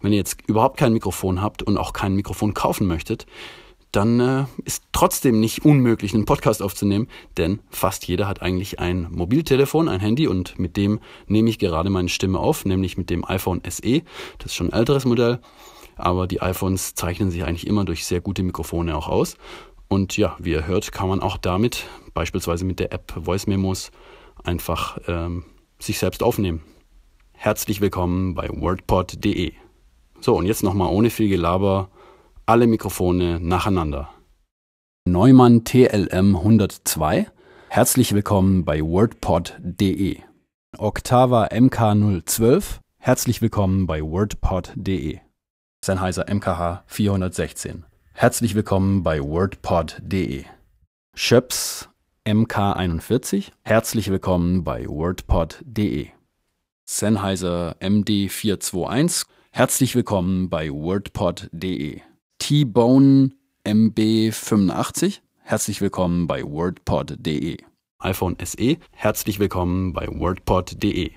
Wenn 0.00 0.12
ihr 0.12 0.18
jetzt 0.18 0.38
überhaupt 0.46 0.78
kein 0.78 0.92
Mikrofon 0.92 1.42
habt 1.42 1.62
und 1.62 1.76
auch 1.76 1.92
kein 1.92 2.14
Mikrofon 2.14 2.54
kaufen 2.54 2.86
möchtet, 2.86 3.26
dann 3.92 4.20
äh, 4.20 4.44
ist 4.64 4.84
trotzdem 4.92 5.40
nicht 5.40 5.64
unmöglich, 5.64 6.14
einen 6.14 6.26
Podcast 6.26 6.62
aufzunehmen, 6.62 7.08
denn 7.36 7.60
fast 7.70 8.06
jeder 8.06 8.28
hat 8.28 8.42
eigentlich 8.42 8.78
ein 8.78 9.08
Mobiltelefon, 9.10 9.88
ein 9.88 10.00
Handy 10.00 10.26
und 10.26 10.58
mit 10.58 10.76
dem 10.76 11.00
nehme 11.26 11.48
ich 11.48 11.58
gerade 11.58 11.90
meine 11.90 12.08
Stimme 12.08 12.38
auf, 12.38 12.64
nämlich 12.64 12.98
mit 12.98 13.10
dem 13.10 13.24
iPhone 13.24 13.62
SE. 13.68 14.02
Das 14.38 14.46
ist 14.46 14.54
schon 14.54 14.70
ein 14.70 14.78
älteres 14.78 15.04
Modell, 15.04 15.40
aber 15.96 16.26
die 16.26 16.42
iPhones 16.42 16.94
zeichnen 16.94 17.30
sich 17.30 17.44
eigentlich 17.44 17.66
immer 17.66 17.84
durch 17.84 18.04
sehr 18.04 18.20
gute 18.20 18.42
Mikrofone 18.42 18.96
auch 18.96 19.08
aus. 19.08 19.36
Und 19.88 20.18
ja, 20.18 20.36
wie 20.38 20.50
ihr 20.50 20.66
hört, 20.66 20.92
kann 20.92 21.08
man 21.08 21.20
auch 21.20 21.38
damit, 21.38 21.86
beispielsweise 22.12 22.66
mit 22.66 22.78
der 22.78 22.92
App 22.92 23.12
Voice 23.24 23.46
Memos, 23.46 23.90
einfach 24.44 24.98
ähm, 25.08 25.44
sich 25.78 25.98
selbst 25.98 26.22
aufnehmen. 26.22 26.62
Herzlich 27.32 27.80
willkommen 27.80 28.34
bei 28.34 28.48
wordpod.de. 28.50 29.52
So, 30.20 30.36
und 30.36 30.44
jetzt 30.44 30.62
nochmal 30.62 30.92
ohne 30.92 31.08
viel 31.08 31.28
Gelaber 31.28 31.88
alle 32.48 32.66
Mikrofone 32.66 33.40
nacheinander. 33.40 34.08
Neumann 35.04 35.64
TLM 35.64 36.34
102. 36.34 37.26
Herzlich 37.68 38.14
willkommen 38.14 38.64
bei 38.64 38.80
wordpod.de. 38.80 40.20
Octava 40.78 41.48
MK012. 41.48 42.80
Herzlich 42.96 43.42
willkommen 43.42 43.86
bei 43.86 44.00
wordpod.de. 44.00 45.18
Sennheiser 45.84 46.24
MKH 46.32 46.84
416. 46.86 47.84
Herzlich 48.14 48.54
willkommen 48.54 49.02
bei 49.02 49.20
wordpod.de. 49.20 50.46
Schöps 51.14 51.90
MK41. 52.24 53.52
Herzlich 53.62 54.10
willkommen 54.10 54.64
bei 54.64 54.88
wordpod.de. 54.88 56.08
Sennheiser 56.86 57.76
MD421. 57.80 59.26
Herzlich 59.50 59.94
willkommen 59.94 60.48
bei 60.48 60.70
wordpod.de. 60.72 62.07
T-Bone 62.38 63.32
MB85. 63.66 65.18
Herzlich 65.40 65.80
willkommen 65.80 66.26
bei 66.26 66.42
wordpod.de. 66.44 67.58
iPhone 67.98 68.36
SE. 68.42 68.76
Herzlich 68.92 69.38
willkommen 69.38 69.92
bei 69.92 70.06
wordpod.de. 70.06 71.10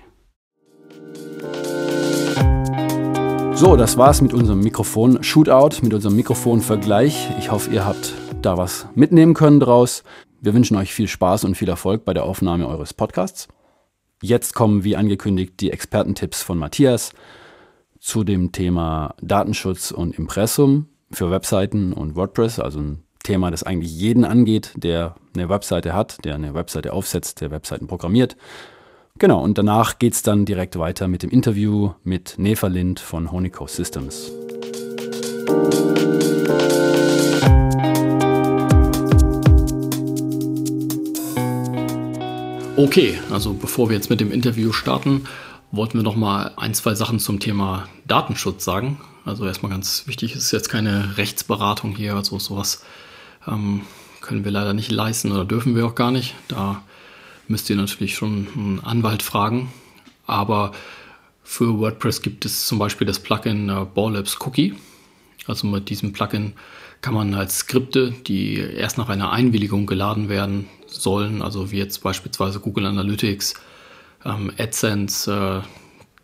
So, 3.54 3.76
das 3.76 3.96
war's 3.96 4.20
mit 4.20 4.34
unserem 4.34 4.60
Mikrofon-Shootout, 4.60 5.82
mit 5.82 5.94
unserem 5.94 6.16
Mikrofon-Vergleich. 6.16 7.30
Ich 7.38 7.50
hoffe, 7.50 7.70
ihr 7.70 7.86
habt 7.86 8.14
da 8.42 8.58
was 8.58 8.86
mitnehmen 8.94 9.34
können 9.34 9.60
draus. 9.60 10.02
Wir 10.40 10.54
wünschen 10.54 10.76
euch 10.76 10.92
viel 10.92 11.08
Spaß 11.08 11.44
und 11.44 11.54
viel 11.54 11.68
Erfolg 11.68 12.04
bei 12.04 12.12
der 12.12 12.24
Aufnahme 12.24 12.66
eures 12.66 12.92
Podcasts. 12.92 13.46
Jetzt 14.20 14.54
kommen, 14.54 14.82
wie 14.84 14.96
angekündigt, 14.96 15.54
die 15.60 15.70
Expertentipps 15.70 16.42
von 16.42 16.58
Matthias 16.58 17.12
zu 18.00 18.24
dem 18.24 18.50
Thema 18.50 19.14
Datenschutz 19.22 19.92
und 19.92 20.18
Impressum 20.18 20.88
für 21.12 21.30
Webseiten 21.30 21.92
und 21.92 22.16
WordPress, 22.16 22.58
also 22.58 22.80
ein 22.80 23.02
Thema, 23.22 23.50
das 23.50 23.62
eigentlich 23.62 23.92
jeden 23.92 24.24
angeht, 24.24 24.72
der 24.76 25.14
eine 25.34 25.48
Webseite 25.48 25.94
hat, 25.94 26.24
der 26.24 26.34
eine 26.34 26.54
Webseite 26.54 26.92
aufsetzt, 26.92 27.40
der 27.40 27.50
Webseiten 27.50 27.86
programmiert. 27.86 28.36
Genau, 29.18 29.42
und 29.42 29.58
danach 29.58 29.98
geht 29.98 30.14
es 30.14 30.22
dann 30.22 30.44
direkt 30.44 30.78
weiter 30.78 31.06
mit 31.06 31.22
dem 31.22 31.30
Interview 31.30 31.92
mit 32.02 32.34
Neva 32.38 32.66
Lind 32.66 32.98
von 32.98 33.30
Honico 33.30 33.66
Systems. 33.66 34.32
Okay, 42.76 43.18
also 43.30 43.52
bevor 43.52 43.90
wir 43.90 43.96
jetzt 43.96 44.10
mit 44.10 44.20
dem 44.20 44.32
Interview 44.32 44.72
starten, 44.72 45.26
wollten 45.70 45.98
wir 45.98 46.02
noch 46.02 46.16
mal 46.16 46.52
ein, 46.56 46.74
zwei 46.74 46.94
Sachen 46.94 47.18
zum 47.18 47.38
Thema 47.38 47.86
Datenschutz 48.06 48.64
sagen. 48.64 48.98
Also 49.24 49.46
erstmal 49.46 49.70
ganz 49.70 50.06
wichtig, 50.06 50.34
es 50.34 50.44
ist 50.44 50.52
jetzt 50.52 50.68
keine 50.68 51.16
Rechtsberatung 51.16 51.94
hier, 51.94 52.14
also 52.14 52.38
sowas 52.38 52.84
ähm, 53.46 53.82
können 54.20 54.44
wir 54.44 54.50
leider 54.50 54.72
nicht 54.72 54.90
leisten 54.90 55.30
oder 55.30 55.44
dürfen 55.44 55.76
wir 55.76 55.86
auch 55.86 55.94
gar 55.94 56.10
nicht. 56.10 56.34
Da 56.48 56.82
müsst 57.48 57.70
ihr 57.70 57.76
natürlich 57.76 58.14
schon 58.14 58.48
einen 58.54 58.80
Anwalt 58.80 59.22
fragen. 59.22 59.72
Aber 60.26 60.72
für 61.42 61.78
WordPress 61.78 62.22
gibt 62.22 62.44
es 62.44 62.66
zum 62.66 62.78
Beispiel 62.78 63.06
das 63.06 63.18
Plugin 63.18 63.68
äh, 63.68 63.84
Ballabs 63.94 64.38
Cookie. 64.40 64.74
Also 65.46 65.66
mit 65.66 65.88
diesem 65.90 66.12
Plugin 66.12 66.54
kann 67.00 67.14
man 67.14 67.34
als 67.34 67.58
Skripte, 67.58 68.12
die 68.26 68.56
erst 68.56 68.96
nach 68.96 69.08
einer 69.08 69.32
Einwilligung 69.32 69.86
geladen 69.86 70.28
werden 70.28 70.68
sollen, 70.86 71.42
also 71.42 71.72
wie 71.72 71.78
jetzt 71.78 72.02
beispielsweise 72.02 72.60
Google 72.60 72.86
Analytics, 72.86 73.54
ähm, 74.24 74.52
AdSense, 74.56 75.62
äh, 75.64 75.81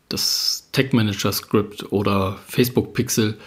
das 0.09 0.69
Tag 0.73 0.93
Manager 0.93 1.33
Script 1.33 1.93
oder 1.93 2.39
Facebook 2.47 2.95
Pixel, 2.95 3.39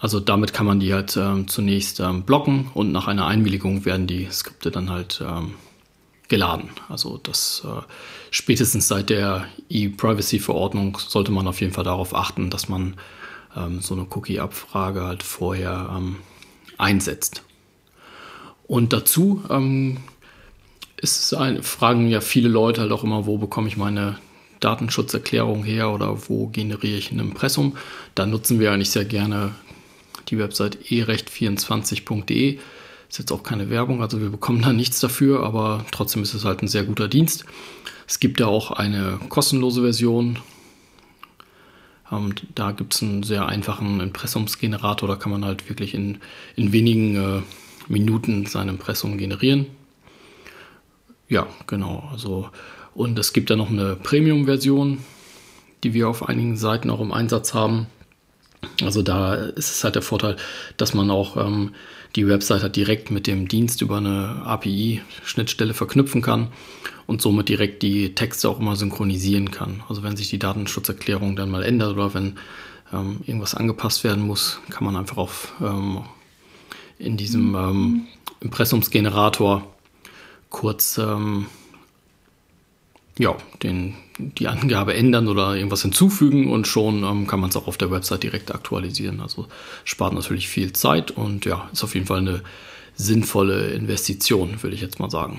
also 0.00 0.18
damit 0.18 0.54
kann 0.54 0.64
man 0.64 0.80
die 0.80 0.94
halt 0.94 1.16
ähm, 1.16 1.46
zunächst 1.46 2.00
ähm, 2.00 2.22
blocken 2.22 2.70
und 2.72 2.90
nach 2.90 3.06
einer 3.06 3.26
Einwilligung 3.26 3.84
werden 3.84 4.06
die 4.06 4.28
Skripte 4.30 4.70
dann 4.70 4.88
halt 4.88 5.22
ähm, 5.22 5.54
geladen. 6.28 6.70
Also 6.88 7.18
das 7.18 7.62
äh, 7.66 7.82
spätestens 8.30 8.88
seit 8.88 9.10
der 9.10 9.46
E-Privacy-Verordnung 9.68 10.98
sollte 11.06 11.32
man 11.32 11.46
auf 11.46 11.60
jeden 11.60 11.74
Fall 11.74 11.84
darauf 11.84 12.14
achten, 12.14 12.48
dass 12.48 12.70
man 12.70 12.96
ähm, 13.54 13.82
so 13.82 13.94
eine 13.94 14.06
Cookie-Abfrage 14.08 15.02
halt 15.02 15.22
vorher 15.22 15.94
ähm, 15.94 16.16
einsetzt. 16.78 17.42
Und 18.66 18.94
dazu 18.94 19.44
ähm, 19.50 19.98
ist 20.96 21.34
ein, 21.34 21.62
fragen 21.62 22.08
ja 22.08 22.22
viele 22.22 22.48
Leute 22.48 22.80
halt 22.80 22.92
auch 22.92 23.04
immer, 23.04 23.26
wo 23.26 23.36
bekomme 23.36 23.68
ich 23.68 23.76
meine 23.76 24.16
Datenschutzerklärung 24.60 25.64
her 25.64 25.90
oder 25.90 26.28
wo 26.28 26.46
generiere 26.46 26.98
ich 26.98 27.10
ein 27.10 27.18
Impressum. 27.18 27.76
Da 28.14 28.26
nutzen 28.26 28.60
wir 28.60 28.72
eigentlich 28.72 28.90
sehr 28.90 29.04
gerne 29.04 29.54
die 30.28 30.38
Website 30.38 30.78
erecht24.de. 30.88 32.58
Ist 33.08 33.18
jetzt 33.18 33.32
auch 33.32 33.42
keine 33.42 33.70
Werbung, 33.70 34.02
also 34.02 34.20
wir 34.20 34.30
bekommen 34.30 34.62
da 34.62 34.72
nichts 34.72 35.00
dafür, 35.00 35.42
aber 35.42 35.84
trotzdem 35.90 36.22
ist 36.22 36.34
es 36.34 36.44
halt 36.44 36.62
ein 36.62 36.68
sehr 36.68 36.84
guter 36.84 37.08
Dienst. 37.08 37.44
Es 38.06 38.20
gibt 38.20 38.40
da 38.40 38.46
auch 38.46 38.70
eine 38.70 39.18
kostenlose 39.28 39.82
Version. 39.82 40.38
Ähm, 42.12 42.34
da 42.54 42.70
gibt 42.70 42.94
es 42.94 43.02
einen 43.02 43.22
sehr 43.22 43.46
einfachen 43.46 44.00
Impressumsgenerator, 44.00 45.08
da 45.08 45.16
kann 45.16 45.32
man 45.32 45.44
halt 45.44 45.68
wirklich 45.68 45.94
in, 45.94 46.18
in 46.54 46.72
wenigen 46.72 47.16
äh, 47.16 47.42
Minuten 47.88 48.46
sein 48.46 48.68
Impressum 48.68 49.18
generieren. 49.18 49.66
Ja, 51.28 51.46
genau. 51.66 52.08
Also, 52.12 52.50
und 52.94 53.18
es 53.18 53.32
gibt 53.32 53.50
da 53.50 53.56
noch 53.56 53.70
eine 53.70 53.96
Premium-Version, 53.96 54.98
die 55.84 55.94
wir 55.94 56.08
auf 56.08 56.28
einigen 56.28 56.56
Seiten 56.56 56.90
auch 56.90 57.00
im 57.00 57.12
Einsatz 57.12 57.54
haben. 57.54 57.86
Also 58.82 59.02
da 59.02 59.34
ist 59.34 59.70
es 59.70 59.84
halt 59.84 59.94
der 59.94 60.02
Vorteil, 60.02 60.36
dass 60.76 60.92
man 60.92 61.10
auch 61.10 61.36
ähm, 61.36 61.74
die 62.16 62.26
Webseite 62.26 62.64
halt 62.64 62.76
direkt 62.76 63.10
mit 63.10 63.26
dem 63.26 63.48
Dienst 63.48 63.80
über 63.82 63.98
eine 63.98 64.42
API-Schnittstelle 64.44 65.74
verknüpfen 65.74 66.20
kann 66.20 66.48
und 67.06 67.22
somit 67.22 67.48
direkt 67.48 67.82
die 67.82 68.14
Texte 68.14 68.48
auch 68.48 68.60
immer 68.60 68.76
synchronisieren 68.76 69.50
kann. 69.50 69.82
Also 69.88 70.02
wenn 70.02 70.16
sich 70.16 70.28
die 70.28 70.38
Datenschutzerklärung 70.38 71.36
dann 71.36 71.50
mal 71.50 71.62
ändert 71.62 71.94
oder 71.94 72.12
wenn 72.14 72.36
ähm, 72.92 73.20
irgendwas 73.26 73.54
angepasst 73.54 74.04
werden 74.04 74.26
muss, 74.26 74.60
kann 74.70 74.84
man 74.84 74.96
einfach 74.96 75.16
auf 75.16 75.54
ähm, 75.60 76.02
in 76.98 77.16
diesem 77.16 77.54
ähm, 77.54 78.06
Impressumsgenerator 78.40 79.66
kurz 80.50 80.98
ähm, 80.98 81.46
ja, 83.20 83.36
den, 83.62 83.94
die 84.18 84.48
Angabe 84.48 84.94
ändern 84.94 85.28
oder 85.28 85.54
irgendwas 85.54 85.82
hinzufügen 85.82 86.50
und 86.50 86.66
schon 86.66 87.04
ähm, 87.04 87.26
kann 87.26 87.38
man 87.38 87.50
es 87.50 87.56
auch 87.56 87.66
auf 87.66 87.76
der 87.76 87.90
Website 87.90 88.22
direkt 88.22 88.52
aktualisieren. 88.54 89.20
Also 89.20 89.46
spart 89.84 90.14
natürlich 90.14 90.48
viel 90.48 90.72
Zeit 90.72 91.10
und 91.10 91.44
ja, 91.44 91.68
ist 91.70 91.84
auf 91.84 91.94
jeden 91.94 92.06
Fall 92.06 92.20
eine 92.20 92.40
sinnvolle 92.94 93.72
Investition, 93.72 94.62
würde 94.62 94.74
ich 94.74 94.80
jetzt 94.80 95.00
mal 95.00 95.10
sagen. 95.10 95.38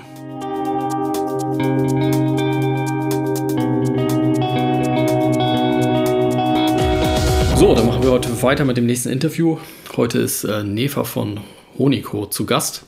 So, 7.57 7.73
dann 7.73 7.87
machen 7.87 8.03
wir 8.03 8.11
heute 8.11 8.43
weiter 8.43 8.63
mit 8.63 8.77
dem 8.77 8.85
nächsten 8.85 9.09
Interview. 9.09 9.57
Heute 9.97 10.19
ist 10.19 10.43
äh, 10.43 10.63
Neva 10.63 11.03
von 11.03 11.39
Honico 11.79 12.27
zu 12.27 12.45
Gast. 12.45 12.85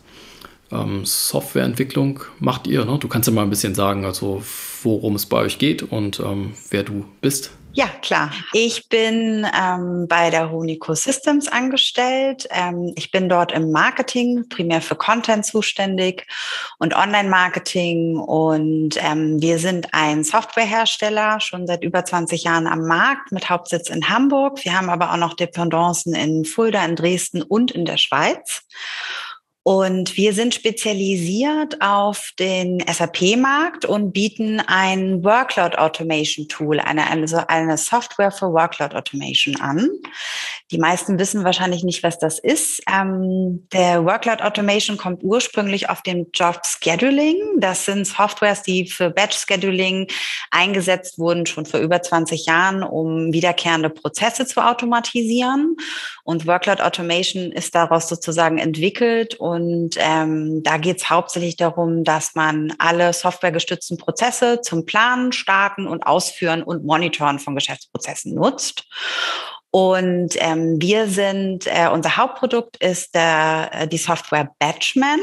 Ähm, 0.71 1.03
Softwareentwicklung 1.03 2.19
macht 2.39 2.67
ihr, 2.67 2.85
ne? 2.85 2.99
Du 2.99 3.07
kannst 3.07 3.27
ja 3.27 3.33
mal 3.33 3.41
ein 3.41 3.49
bisschen 3.49 3.73
sagen, 3.73 4.05
also 4.05 4.43
worum 4.83 5.15
es 5.15 5.25
bei 5.25 5.37
euch 5.37 5.57
geht 5.57 5.83
und 5.83 6.19
ähm, 6.19 6.53
wer 6.69 6.83
du 6.83 7.05
bist. 7.21 7.51
Ja, 7.75 7.87
klar. 8.03 8.31
Ich 8.53 8.87
bin 8.87 9.47
ähm, 9.59 10.05
bei 10.07 10.29
der 10.29 10.51
Honico 10.51 10.93
Systems 10.93 11.47
angestellt. 11.47 12.47
Ähm, 12.51 12.93
ich 12.95 13.09
bin 13.09 13.27
dort 13.29 13.51
im 13.51 13.71
Marketing, 13.71 14.47
primär 14.47 14.79
für 14.79 14.93
Content 14.93 15.43
zuständig 15.43 16.27
und 16.77 16.95
Online-Marketing. 16.95 18.17
Und 18.17 19.03
ähm, 19.03 19.41
wir 19.41 19.57
sind 19.57 19.87
ein 19.91 20.23
Softwarehersteller, 20.23 21.39
schon 21.39 21.65
seit 21.65 21.83
über 21.83 22.05
20 22.05 22.43
Jahren 22.43 22.67
am 22.67 22.85
Markt 22.85 23.31
mit 23.31 23.49
Hauptsitz 23.49 23.89
in 23.89 24.07
Hamburg. 24.07 24.63
Wir 24.63 24.77
haben 24.77 24.91
aber 24.91 25.11
auch 25.11 25.17
noch 25.17 25.33
Dependancen 25.33 26.13
in 26.13 26.45
Fulda, 26.45 26.85
in 26.85 26.95
Dresden 26.95 27.41
und 27.41 27.71
in 27.71 27.85
der 27.85 27.97
Schweiz. 27.97 28.67
Und 29.63 30.17
wir 30.17 30.33
sind 30.33 30.53
spezialisiert 30.53 31.81
auf 31.81 32.33
den 32.37 32.83
SAP-Markt 32.85 33.85
und 33.85 34.11
bieten 34.11 34.59
ein 34.59 35.23
Workload 35.23 35.77
Automation 35.77 36.49
Tool, 36.49 36.81
eine, 36.81 37.09
also 37.09 37.37
eine 37.47 37.77
Software 37.77 38.31
für 38.31 38.51
Workload 38.51 38.93
Automation 38.93 39.55
an. 39.61 39.89
Die 40.71 40.77
meisten 40.77 41.17
wissen 41.17 41.45
wahrscheinlich 41.45 41.83
nicht, 41.83 42.03
was 42.03 42.19
das 42.19 42.39
ist. 42.39 42.81
Ähm, 42.91 43.67
der 43.71 44.03
Workload 44.03 44.43
Automation 44.43 44.97
kommt 44.97 45.23
ursprünglich 45.23 45.89
auf 45.89 46.01
dem 46.01 46.27
Job 46.33 46.59
Scheduling. 46.65 47.37
Das 47.59 47.85
sind 47.85 48.05
Softwares, 48.05 48.63
die 48.63 48.89
für 48.89 49.11
Batch 49.11 49.37
Scheduling 49.37 50.07
eingesetzt 50.51 51.19
wurden, 51.19 51.45
schon 51.45 51.65
vor 51.65 51.79
über 51.79 52.01
20 52.01 52.47
Jahren, 52.47 52.83
um 52.83 53.31
wiederkehrende 53.31 53.89
Prozesse 53.89 54.45
zu 54.45 54.59
automatisieren. 54.65 55.77
Und 56.25 56.47
Workload 56.47 56.81
Automation 56.81 57.51
ist 57.51 57.75
daraus 57.75 58.09
sozusagen 58.09 58.57
entwickelt 58.57 59.35
und 59.35 59.52
ähm, 59.97 60.63
da 60.63 60.77
geht 60.77 60.97
es 60.97 61.09
hauptsächlich 61.09 61.55
darum, 61.55 62.03
dass 62.03 62.35
man 62.35 62.73
alle 62.77 63.13
softwaregestützten 63.13 63.97
Prozesse 63.97 64.61
zum 64.61 64.85
Planen, 64.85 65.31
Starten 65.31 65.87
und 65.87 66.05
Ausführen 66.05 66.63
und 66.63 66.85
Monitoren 66.85 67.39
von 67.39 67.55
Geschäftsprozessen 67.55 68.35
nutzt. 68.35 68.85
Und 69.71 70.35
ähm, 70.37 70.79
wir 70.79 71.07
sind, 71.07 71.65
äh, 71.65 71.89
unser 71.91 72.17
Hauptprodukt 72.17 72.77
ist 72.77 73.15
der, 73.15 73.71
äh, 73.73 73.87
die 73.87 73.97
Software 73.97 74.51
Batchman. 74.59 75.19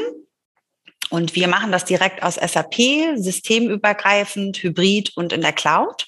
Und 1.09 1.35
wir 1.35 1.47
machen 1.47 1.71
das 1.71 1.85
direkt 1.85 2.23
aus 2.23 2.35
SAP, 2.35 3.15
systemübergreifend, 3.15 4.61
hybrid 4.61 5.11
und 5.15 5.33
in 5.33 5.41
der 5.41 5.53
Cloud 5.53 6.07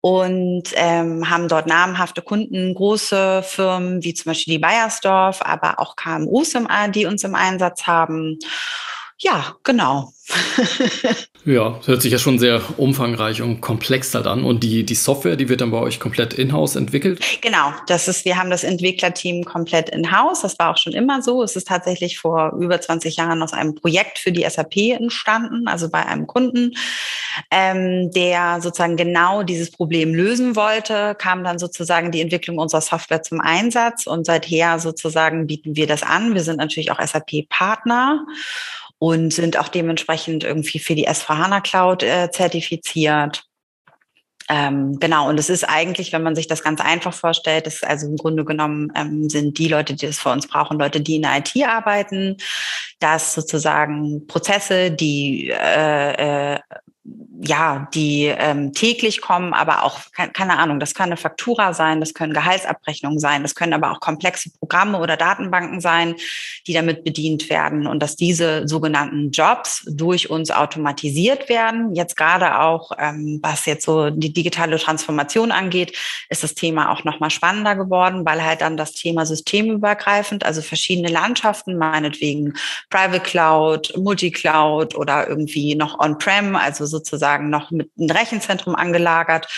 und 0.00 0.64
ähm, 0.74 1.28
haben 1.28 1.48
dort 1.48 1.66
namhafte 1.66 2.22
Kunden, 2.22 2.74
große 2.74 3.42
Firmen 3.42 4.02
wie 4.02 4.14
zum 4.14 4.30
Beispiel 4.30 4.54
die 4.54 4.58
Bayersdorf, 4.58 5.42
aber 5.42 5.78
auch 5.78 5.96
KMUs, 5.96 6.54
im, 6.54 6.68
die 6.92 7.06
uns 7.06 7.24
im 7.24 7.34
Einsatz 7.34 7.86
haben. 7.86 8.38
Ja, 9.22 9.54
genau. 9.64 10.14
ja, 11.44 11.78
hört 11.84 12.00
sich 12.00 12.10
ja 12.10 12.18
schon 12.18 12.38
sehr 12.38 12.62
umfangreich 12.78 13.42
und 13.42 13.60
komplex 13.60 14.14
halt 14.14 14.26
an. 14.26 14.44
Und 14.44 14.64
die, 14.64 14.82
die 14.84 14.94
Software, 14.94 15.36
die 15.36 15.50
wird 15.50 15.60
dann 15.60 15.70
bei 15.70 15.78
euch 15.78 16.00
komplett 16.00 16.32
in-house 16.32 16.74
entwickelt? 16.76 17.20
Genau, 17.42 17.74
das 17.86 18.08
ist, 18.08 18.24
wir 18.24 18.38
haben 18.38 18.48
das 18.48 18.64
Entwicklerteam 18.64 19.44
komplett 19.44 19.90
in-house. 19.90 20.40
Das 20.40 20.58
war 20.58 20.70
auch 20.70 20.78
schon 20.78 20.94
immer 20.94 21.20
so. 21.20 21.42
Es 21.42 21.54
ist 21.54 21.68
tatsächlich 21.68 22.18
vor 22.18 22.54
über 22.58 22.80
20 22.80 23.16
Jahren 23.16 23.42
aus 23.42 23.52
einem 23.52 23.74
Projekt 23.74 24.18
für 24.18 24.32
die 24.32 24.48
SAP 24.48 24.76
entstanden, 24.76 25.68
also 25.68 25.90
bei 25.90 26.06
einem 26.06 26.26
Kunden, 26.26 26.72
ähm, 27.50 28.10
der 28.12 28.62
sozusagen 28.62 28.96
genau 28.96 29.42
dieses 29.42 29.70
Problem 29.70 30.14
lösen 30.14 30.56
wollte, 30.56 31.14
kam 31.16 31.44
dann 31.44 31.58
sozusagen 31.58 32.10
die 32.10 32.22
Entwicklung 32.22 32.56
unserer 32.56 32.80
Software 32.80 33.22
zum 33.22 33.40
Einsatz 33.40 34.06
und 34.06 34.24
seither 34.24 34.78
sozusagen 34.78 35.46
bieten 35.46 35.76
wir 35.76 35.86
das 35.86 36.02
an. 36.02 36.32
Wir 36.32 36.42
sind 36.42 36.56
natürlich 36.56 36.90
auch 36.90 37.00
SAP-Partner 37.00 38.24
und 39.00 39.32
sind 39.32 39.58
auch 39.58 39.68
dementsprechend 39.68 40.44
irgendwie 40.44 40.78
für 40.78 40.94
die 40.94 41.08
S4HANA 41.08 41.62
Cloud 41.62 42.02
äh, 42.02 42.30
zertifiziert. 42.30 43.42
Ähm, 44.50 44.98
genau, 45.00 45.28
und 45.28 45.38
es 45.38 45.48
ist 45.48 45.64
eigentlich, 45.64 46.12
wenn 46.12 46.22
man 46.22 46.36
sich 46.36 46.48
das 46.48 46.62
ganz 46.62 46.80
einfach 46.82 47.14
vorstellt, 47.14 47.66
ist 47.66 47.82
also 47.82 48.08
im 48.08 48.16
Grunde 48.16 48.44
genommen 48.44 48.92
ähm, 48.94 49.30
sind 49.30 49.58
die 49.58 49.68
Leute, 49.68 49.94
die 49.94 50.06
es 50.06 50.18
für 50.18 50.30
uns 50.30 50.46
brauchen, 50.46 50.78
Leute, 50.78 51.00
die 51.00 51.16
in 51.16 51.22
der 51.22 51.38
IT 51.38 51.52
arbeiten, 51.66 52.36
dass 52.98 53.32
sozusagen 53.34 54.26
Prozesse, 54.26 54.90
die 54.90 55.48
äh, 55.50 56.54
äh, 56.56 56.58
ja, 57.42 57.88
die 57.94 58.26
ähm, 58.26 58.74
täglich 58.74 59.22
kommen, 59.22 59.54
aber 59.54 59.84
auch, 59.84 60.00
keine 60.12 60.58
Ahnung, 60.58 60.78
das 60.78 60.92
kann 60.92 61.06
eine 61.06 61.16
Faktura 61.16 61.72
sein, 61.72 61.98
das 62.00 62.12
können 62.12 62.34
Gehaltsabrechnungen 62.34 63.18
sein, 63.18 63.42
das 63.42 63.54
können 63.54 63.72
aber 63.72 63.90
auch 63.92 64.00
komplexe 64.00 64.50
Programme 64.58 64.98
oder 64.98 65.16
Datenbanken 65.16 65.80
sein, 65.80 66.16
die 66.66 66.74
damit 66.74 67.02
bedient 67.02 67.48
werden 67.48 67.86
und 67.86 68.02
dass 68.02 68.16
diese 68.16 68.68
sogenannten 68.68 69.30
Jobs 69.30 69.82
durch 69.86 70.28
uns 70.28 70.50
automatisiert 70.50 71.48
werden. 71.48 71.94
Jetzt 71.94 72.16
gerade 72.16 72.60
auch, 72.60 72.92
ähm, 72.98 73.40
was 73.42 73.64
jetzt 73.64 73.86
so 73.86 74.10
die 74.10 74.34
digitale 74.34 74.78
Transformation 74.78 75.50
angeht, 75.50 75.96
ist 76.28 76.42
das 76.42 76.54
Thema 76.54 76.92
auch 76.92 77.04
nochmal 77.04 77.30
spannender 77.30 77.74
geworden, 77.74 78.26
weil 78.26 78.44
halt 78.44 78.60
dann 78.60 78.76
das 78.76 78.92
Thema 78.92 79.24
systemübergreifend, 79.24 80.44
also 80.44 80.60
verschiedene 80.60 81.08
Landschaften, 81.08 81.78
meinetwegen 81.78 82.52
Private 82.90 83.20
Cloud, 83.20 83.94
Multicloud 83.96 84.94
oder 84.94 85.26
irgendwie 85.26 85.74
noch 85.74 85.98
On-Prem, 85.98 86.54
also 86.54 86.89
sozusagen 86.90 87.48
noch 87.48 87.70
mit 87.70 87.90
einem 87.98 88.10
Rechenzentrum 88.10 88.74
angelagert, 88.74 89.48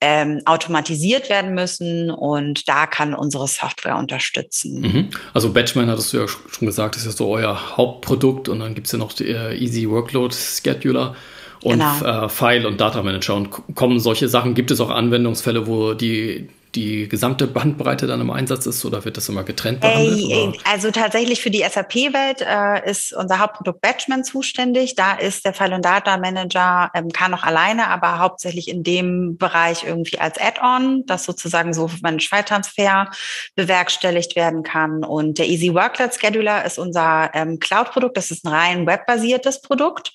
ähm, 0.00 0.40
automatisiert 0.44 1.28
werden 1.30 1.54
müssen 1.54 2.10
und 2.10 2.68
da 2.68 2.86
kann 2.86 3.14
unsere 3.14 3.46
Software 3.46 3.96
unterstützen. 3.96 4.80
Mhm. 4.80 5.08
Also 5.34 5.52
Batchman 5.52 5.88
hattest 5.88 6.12
du 6.12 6.18
ja 6.18 6.28
schon 6.28 6.66
gesagt, 6.66 6.96
ist 6.96 7.06
ja 7.06 7.12
so 7.12 7.28
euer 7.28 7.76
Hauptprodukt 7.76 8.48
und 8.48 8.60
dann 8.60 8.74
gibt 8.74 8.86
es 8.86 8.92
ja 8.92 8.98
noch 8.98 9.12
die 9.12 9.28
äh, 9.28 9.56
Easy 9.56 9.88
Workload 9.88 10.34
Scheduler 10.34 11.14
und 11.62 11.72
genau. 11.78 12.24
äh, 12.24 12.28
File 12.28 12.66
und 12.66 12.80
Data 12.80 13.02
Manager. 13.02 13.34
Und 13.34 13.50
kommen 13.74 14.00
solche 14.00 14.28
Sachen, 14.28 14.54
gibt 14.54 14.70
es 14.70 14.80
auch 14.80 14.90
Anwendungsfälle, 14.90 15.66
wo 15.66 15.94
die 15.94 16.48
die 16.74 17.08
gesamte 17.08 17.46
Bandbreite 17.46 18.06
dann 18.06 18.20
im 18.20 18.30
Einsatz 18.30 18.66
ist 18.66 18.84
oder 18.84 19.04
wird 19.04 19.16
das 19.16 19.28
immer 19.28 19.44
getrennt 19.44 19.80
behandelt? 19.80 20.30
Ey, 20.30 20.52
also 20.64 20.90
tatsächlich 20.90 21.40
für 21.40 21.50
die 21.50 21.64
SAP-Welt 21.68 22.42
äh, 22.42 22.90
ist 22.90 23.12
unser 23.12 23.38
Hauptprodukt 23.38 23.80
Batchman 23.80 24.24
zuständig. 24.24 24.94
Da 24.94 25.14
ist 25.14 25.44
der 25.44 25.54
File- 25.54 25.72
und 25.72 25.84
Data 25.84 26.18
Manager, 26.18 26.90
ähm, 26.94 27.08
kann 27.10 27.30
noch 27.30 27.44
alleine, 27.44 27.88
aber 27.88 28.18
hauptsächlich 28.18 28.68
in 28.68 28.82
dem 28.82 29.36
Bereich 29.38 29.84
irgendwie 29.84 30.18
als 30.18 30.38
Add-on, 30.38 31.06
dass 31.06 31.24
sozusagen 31.24 31.72
so 31.72 31.90
mein 32.02 32.20
Schweittransfer 32.20 33.10
bewerkstelligt 33.54 34.36
werden 34.36 34.62
kann. 34.62 35.04
Und 35.04 35.38
der 35.38 35.48
Easy 35.48 35.72
Workload 35.72 36.12
Scheduler 36.18 36.64
ist 36.64 36.78
unser 36.78 37.30
ähm, 37.34 37.58
Cloud-Produkt. 37.58 38.16
Das 38.16 38.30
ist 38.30 38.44
ein 38.44 38.52
rein 38.52 38.86
webbasiertes 38.86 39.62
Produkt. 39.62 40.12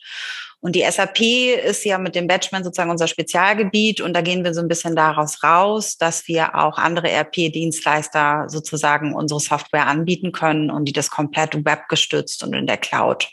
Und 0.63 0.77
die 0.77 0.85
SAP 0.89 1.19
ist 1.67 1.83
ja 1.83 1.97
mit 1.97 2.15
dem 2.15 2.25
Batchman 2.25 2.63
sozusagen 2.63 2.89
unser 2.89 3.07
Spezialgebiet 3.07 3.99
und 3.99 4.13
da 4.13 4.21
gehen 4.21 4.45
wir 4.45 4.53
so 4.53 4.61
ein 4.61 4.69
bisschen 4.69 4.95
daraus 4.95 5.43
raus, 5.43 5.97
dass 5.97 6.25
wir 6.29 6.55
auch 6.55 6.77
andere 6.77 7.11
ERP-Dienstleister 7.11 8.45
sozusagen 8.47 9.13
unsere 9.13 9.41
Software 9.41 9.87
anbieten 9.87 10.31
können 10.31 10.71
und 10.71 10.85
die 10.85 10.93
das 10.93 11.09
komplett 11.09 11.65
webgestützt 11.65 12.45
und 12.45 12.53
in 12.53 12.65
der 12.65 12.77
Cloud 12.77 13.27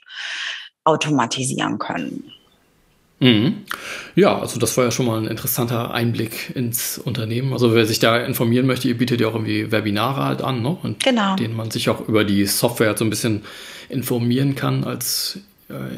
automatisieren 0.83 1.79
können. 1.79 2.33
Mhm. 3.21 3.59
Ja, 4.17 4.37
also 4.37 4.59
das 4.59 4.77
war 4.77 4.87
ja 4.87 4.91
schon 4.91 5.07
mal 5.07 5.21
ein 5.21 5.29
interessanter 5.29 5.95
Einblick 5.95 6.51
ins 6.57 6.99
Unternehmen. 6.99 7.53
Also 7.53 7.77
wer 7.77 7.87
sich 7.87 8.01
da 8.01 8.19
informieren 8.19 8.67
möchte, 8.67 8.89
ihr 8.89 8.99
bietet 8.99 9.21
ja 9.21 9.29
auch 9.29 9.35
irgendwie 9.35 9.71
Webinare 9.71 10.25
halt 10.25 10.43
an, 10.43 10.63
ne? 10.63 10.77
Und 10.83 11.05
genau. 11.05 11.37
denen 11.37 11.55
man 11.55 11.71
sich 11.71 11.91
auch 11.91 12.09
über 12.09 12.25
die 12.25 12.45
Software 12.47 12.97
so 12.97 13.05
ein 13.05 13.11
bisschen 13.11 13.45
informieren 13.89 14.57
kann 14.57 14.83
als 14.83 15.39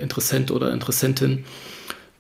Interessent 0.00 0.50
oder 0.50 0.73
Interessentin. 0.73 1.45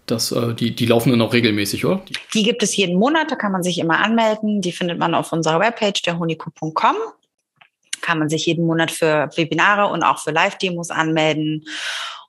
Das, 0.06 0.32
äh, 0.32 0.54
die, 0.54 0.74
die 0.74 0.86
laufen 0.86 1.10
dann 1.10 1.22
auch 1.22 1.32
regelmäßig, 1.32 1.84
oder? 1.84 2.02
Die 2.34 2.42
gibt 2.42 2.62
es 2.62 2.76
jeden 2.76 2.98
Monat, 2.98 3.30
da 3.30 3.36
kann 3.36 3.52
man 3.52 3.62
sich 3.62 3.78
immer 3.78 3.98
anmelden. 3.98 4.60
Die 4.60 4.72
findet 4.72 4.98
man 4.98 5.14
auf 5.14 5.32
unserer 5.32 5.60
Webpage, 5.60 6.02
derhonico.com. 6.02 6.96
Kann 8.00 8.18
man 8.18 8.28
sich 8.28 8.46
jeden 8.46 8.66
Monat 8.66 8.90
für 8.90 9.30
Webinare 9.36 9.86
und 9.86 10.02
auch 10.02 10.18
für 10.18 10.32
Live-Demos 10.32 10.90
anmelden. 10.90 11.64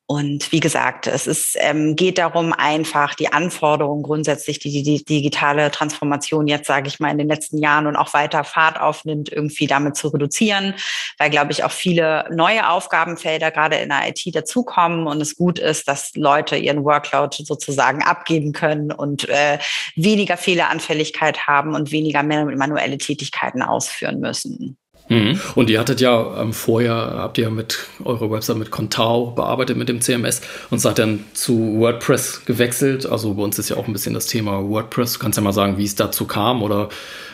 Und 0.05 0.51
wie 0.51 0.59
gesagt, 0.59 1.07
es 1.07 1.27
ist, 1.27 1.55
ähm, 1.59 1.95
geht 1.95 2.17
darum, 2.17 2.51
einfach 2.51 3.15
die 3.15 3.31
Anforderungen 3.31 4.03
grundsätzlich, 4.03 4.59
die 4.59 4.83
die, 4.83 5.03
digitale 5.03 5.71
Transformation 5.71 6.47
jetzt, 6.47 6.67
sage 6.67 6.89
ich 6.89 6.99
mal, 6.99 7.09
in 7.09 7.17
den 7.17 7.29
letzten 7.29 7.57
Jahren 7.57 7.87
und 7.87 7.95
auch 7.95 8.13
weiter 8.13 8.43
Fahrt 8.43 8.79
aufnimmt, 8.81 9.31
irgendwie 9.31 9.65
damit 9.65 9.95
zu 9.95 10.09
reduzieren, 10.09 10.75
weil, 11.17 11.29
glaube 11.29 11.53
ich, 11.53 11.63
auch 11.63 11.71
viele 11.71 12.27
neue 12.31 12.69
Aufgabenfelder 12.69 13.49
gerade 13.51 13.77
in 13.77 13.89
der 13.89 14.09
IT 14.09 14.23
dazukommen 14.35 15.07
und 15.07 15.21
es 15.21 15.37
gut 15.37 15.57
ist, 15.57 15.87
dass 15.87 16.13
Leute 16.15 16.57
ihren 16.57 16.83
Workload 16.83 17.37
sozusagen 17.43 18.03
abgeben 18.03 18.51
können 18.51 18.91
und 18.91 19.29
äh, 19.29 19.57
weniger 19.95 20.35
Fehleranfälligkeit 20.35 21.47
haben 21.47 21.75
und 21.75 21.91
weniger 21.91 22.23
manuelle 22.23 22.97
Tätigkeiten 22.97 23.61
ausführen 23.61 24.19
müssen. 24.19 24.77
Mhm. 25.09 25.39
Und 25.55 25.69
ihr 25.69 25.79
hattet 25.79 26.01
ja 26.01 26.41
ähm, 26.41 26.53
vorher, 26.53 26.93
habt 26.93 27.37
ihr 27.37 27.49
mit 27.49 27.79
eure 28.03 28.31
Website 28.31 28.57
mit 28.57 28.71
Contao 28.71 29.31
bearbeitet 29.31 29.77
mit 29.77 29.89
dem 29.89 30.01
CMS 30.01 30.41
und 30.69 30.79
seid 30.79 30.99
dann 30.99 31.25
zu 31.33 31.79
WordPress 31.79 32.45
gewechselt. 32.45 33.05
Also 33.05 33.33
bei 33.33 33.43
uns 33.43 33.59
ist 33.59 33.69
ja 33.69 33.77
auch 33.77 33.87
ein 33.87 33.93
bisschen 33.93 34.13
das 34.13 34.27
Thema 34.27 34.67
WordPress. 34.67 35.13
Du 35.13 35.19
kannst 35.19 35.37
ja 35.37 35.43
mal 35.43 35.53
sagen, 35.53 35.77
wie 35.77 35.85
es 35.85 35.95
dazu 35.95 36.25
kam 36.25 36.63
oder 36.63 36.89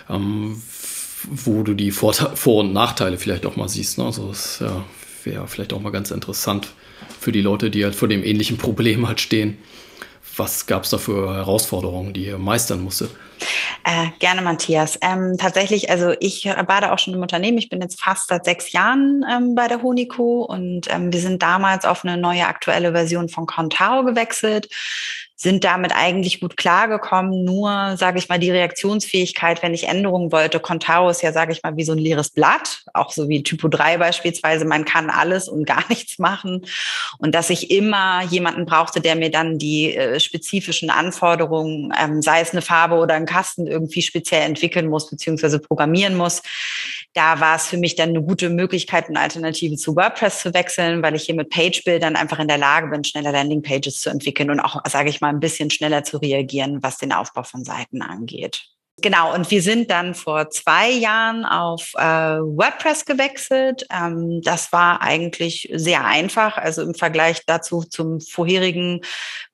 ähm, 0.10 0.62
wo 1.30 1.64
du 1.64 1.74
die 1.74 1.92
Vor-, 1.92 2.14
Vor 2.14 2.62
und 2.62 2.74
Nachteile 2.74 3.18
vielleicht 3.18 3.46
auch 3.46 3.56
mal 3.56 3.70
siehst. 3.70 3.98
Ne? 3.98 4.06
Also 4.06 4.30
das 4.30 4.60
ja, 4.60 4.84
wäre 5.24 5.48
vielleicht 5.48 5.74
auch 5.74 5.82
mal 5.82 5.92
ganz 5.92 6.12
interessant 6.12 6.70
für 7.20 7.32
die 7.32 7.42
Leute, 7.42 7.70
die 7.70 7.84
halt 7.84 7.96
vor 7.96 8.08
dem 8.08 8.24
ähnlichen 8.24 8.58
Problem 8.58 9.08
halt 9.08 9.20
stehen. 9.20 9.58
Was 10.40 10.66
gab 10.66 10.86
es 10.86 10.90
da 10.90 10.98
für 10.98 11.36
Herausforderungen, 11.36 12.14
die 12.14 12.28
ihr 12.28 12.38
meistern 12.38 12.82
musstet? 12.82 13.12
Äh, 13.84 14.08
gerne, 14.20 14.42
Matthias. 14.42 14.98
Ähm, 15.02 15.36
tatsächlich, 15.38 15.90
also 15.90 16.14
ich 16.22 16.46
war 16.46 16.80
da 16.80 16.94
auch 16.94 17.00
schon 17.00 17.14
im 17.14 17.22
Unternehmen. 17.22 17.58
Ich 17.58 17.68
bin 17.68 17.82
jetzt 17.82 18.00
fast 18.00 18.30
seit 18.30 18.46
sechs 18.46 18.72
Jahren 18.72 19.26
ähm, 19.30 19.54
bei 19.54 19.68
der 19.68 19.82
Honico 19.82 20.44
und 20.44 20.88
ähm, 20.90 21.12
wir 21.12 21.20
sind 21.20 21.42
damals 21.42 21.84
auf 21.84 22.06
eine 22.06 22.16
neue 22.16 22.48
aktuelle 22.48 22.94
Version 22.94 23.28
von 23.28 23.48
Contao 23.48 24.06
gewechselt 24.06 24.70
sind 25.42 25.64
damit 25.64 25.94
eigentlich 25.96 26.42
gut 26.42 26.58
klargekommen. 26.58 27.46
Nur, 27.46 27.96
sage 27.96 28.20
ich 28.20 28.28
mal, 28.28 28.40
die 28.40 28.52
Reaktionsfähigkeit, 28.52 29.64
wenn 29.64 29.74
ich 29.74 29.88
Änderungen 29.88 30.34
wollte, 30.34 30.60
Contao 30.60 31.10
ist 31.10 31.22
ja, 31.22 31.32
sage 31.32 31.54
ich 31.54 31.64
mal, 31.64 31.78
wie 31.78 31.86
so 31.86 31.94
ein 31.94 31.98
leeres 31.98 32.30
Blatt, 32.30 32.84
auch 32.94 33.14
so 33.14 33.30
wie 33.30 33.42
Typo 33.42 33.70
3 33.70 34.00
beispielsweise. 34.00 34.66
Man 34.66 34.84
kann 34.84 35.10
alles 35.10 35.48
und 35.48 35.66
gar 35.66 35.86
nichts 35.90 36.20
machen. 36.20 36.66
Und 37.20 37.36
dass 37.36 37.50
ich 37.50 37.72
immer 37.72 38.22
jemanden 38.24 38.66
brauchte, 38.66 39.00
der 39.00 39.16
mir 39.16 39.32
dann 39.32 39.58
die 39.58 39.96
äh, 39.96 40.20
spezifischen 40.20 40.90
Anforderungen, 40.90 41.94
ähm, 41.98 42.22
sei 42.22 42.42
es 42.42 42.52
eine 42.52 42.62
Farbe 42.62 42.96
oder 42.96 43.14
ein 43.14 43.26
Kasten, 43.26 43.66
irgendwie 43.66 44.02
speziell 44.02 44.42
entwickeln 44.42 44.90
muss, 44.90 45.10
beziehungsweise 45.10 45.60
programmieren 45.60 46.18
muss. 46.18 46.42
Da 47.14 47.40
war 47.40 47.56
es 47.56 47.68
für 47.68 47.78
mich 47.78 47.96
dann 47.96 48.10
eine 48.10 48.22
gute 48.22 48.50
Möglichkeit, 48.50 49.08
eine 49.08 49.22
Alternative 49.22 49.78
zu 49.78 49.96
WordPress 49.96 50.42
zu 50.42 50.54
wechseln, 50.54 51.02
weil 51.02 51.16
ich 51.16 51.24
hier 51.24 51.36
mit 51.36 51.50
Page-Bildern 51.50 52.18
einfach 52.18 52.40
in 52.40 52.50
der 52.50 52.58
Lage 52.58 52.88
bin, 52.88 53.06
schneller 53.06 53.32
Landing-Pages 53.32 54.02
zu 54.02 54.10
entwickeln 54.10 54.52
und 54.52 54.60
auch, 54.60 54.82
sage 54.86 55.10
ich 55.10 55.22
mal, 55.22 55.29
ein 55.30 55.40
bisschen 55.40 55.70
schneller 55.70 56.04
zu 56.04 56.18
reagieren, 56.18 56.84
was 56.84 56.98
den 56.98 57.14
Aufbau 57.14 57.44
von 57.44 57.64
Seiten 57.64 58.02
angeht. 58.02 58.66
Genau, 59.02 59.34
und 59.34 59.50
wir 59.52 59.62
sind 59.62 59.90
dann 59.92 60.16
vor 60.16 60.50
zwei 60.50 60.90
Jahren 60.90 61.46
auf 61.46 61.92
äh, 61.96 62.02
WordPress 62.02 63.06
gewechselt. 63.06 63.86
Ähm, 63.94 64.42
das 64.44 64.72
war 64.72 65.02
eigentlich 65.02 65.70
sehr 65.74 66.06
einfach. 66.06 66.58
Also 66.58 66.82
im 66.82 66.94
Vergleich 66.94 67.42
dazu 67.46 67.84
zum 67.84 68.20
vorherigen 68.20 69.02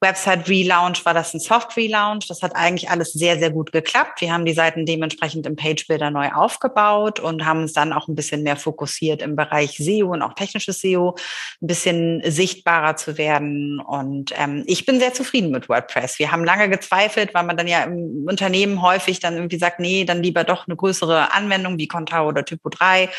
Website-Relaunch 0.02 1.06
war 1.06 1.14
das 1.14 1.34
ein 1.34 1.40
Soft-Relaunch. 1.40 2.28
Das 2.28 2.42
hat 2.42 2.56
eigentlich 2.56 2.90
alles 2.90 3.14
sehr, 3.14 3.38
sehr 3.38 3.52
gut 3.52 3.72
geklappt. 3.72 4.22
Wir 4.22 4.32
haben 4.32 4.46
die 4.46 4.54
Seiten 4.54 4.86
dementsprechend 4.86 5.46
im 5.46 5.56
Page-Builder 5.56 6.12
neu 6.12 6.32
aufgebaut 6.32 7.20
und 7.20 7.46
haben 7.46 7.62
uns 7.62 7.74
dann 7.74 7.94
auch 7.94 8.08
ein 8.08 8.16
bisschen 8.16 8.44
mehr 8.44 8.56
fokussiert 8.56 9.22
im 9.22 9.36
Bereich 9.36 9.78
SEO 9.78 10.12
und 10.14 10.22
auch 10.22 10.34
technisches 10.34 10.82
SEO, 10.82 11.16
ein 11.62 11.68
bisschen 11.68 12.22
sichtbarer 12.26 12.96
zu 12.96 13.18
werden. 13.18 13.80
Und 13.80 14.32
ähm, 14.38 14.64
ich 14.68 14.86
bin 14.86 15.00
sehr 15.00 15.14
zufrieden 15.14 15.52
mit 15.52 15.70
WordPress. 15.70 16.20
Wir 16.20 16.32
haben 16.32 16.44
lange 16.44 16.70
gezweifelt, 16.70 17.34
weil 17.34 17.44
man 17.44 17.58
dann 17.58 17.68
ja 17.68 17.84
im 17.84 18.26
Unternehmen 18.28 18.82
häufig 18.82 19.20
dann 19.20 19.35
irgendwie 19.36 19.58
sagt, 19.58 19.80
nee, 19.80 20.06
dann 20.06 20.24
lieber 20.24 20.44
doch 20.44 20.68
eine 20.68 20.76
größere 20.76 21.34
Anwendung 21.34 21.78
wie 21.78 21.88
Contao 21.88 22.28
oder 22.28 22.46
Typo 22.46 22.70
3. 22.70 23.10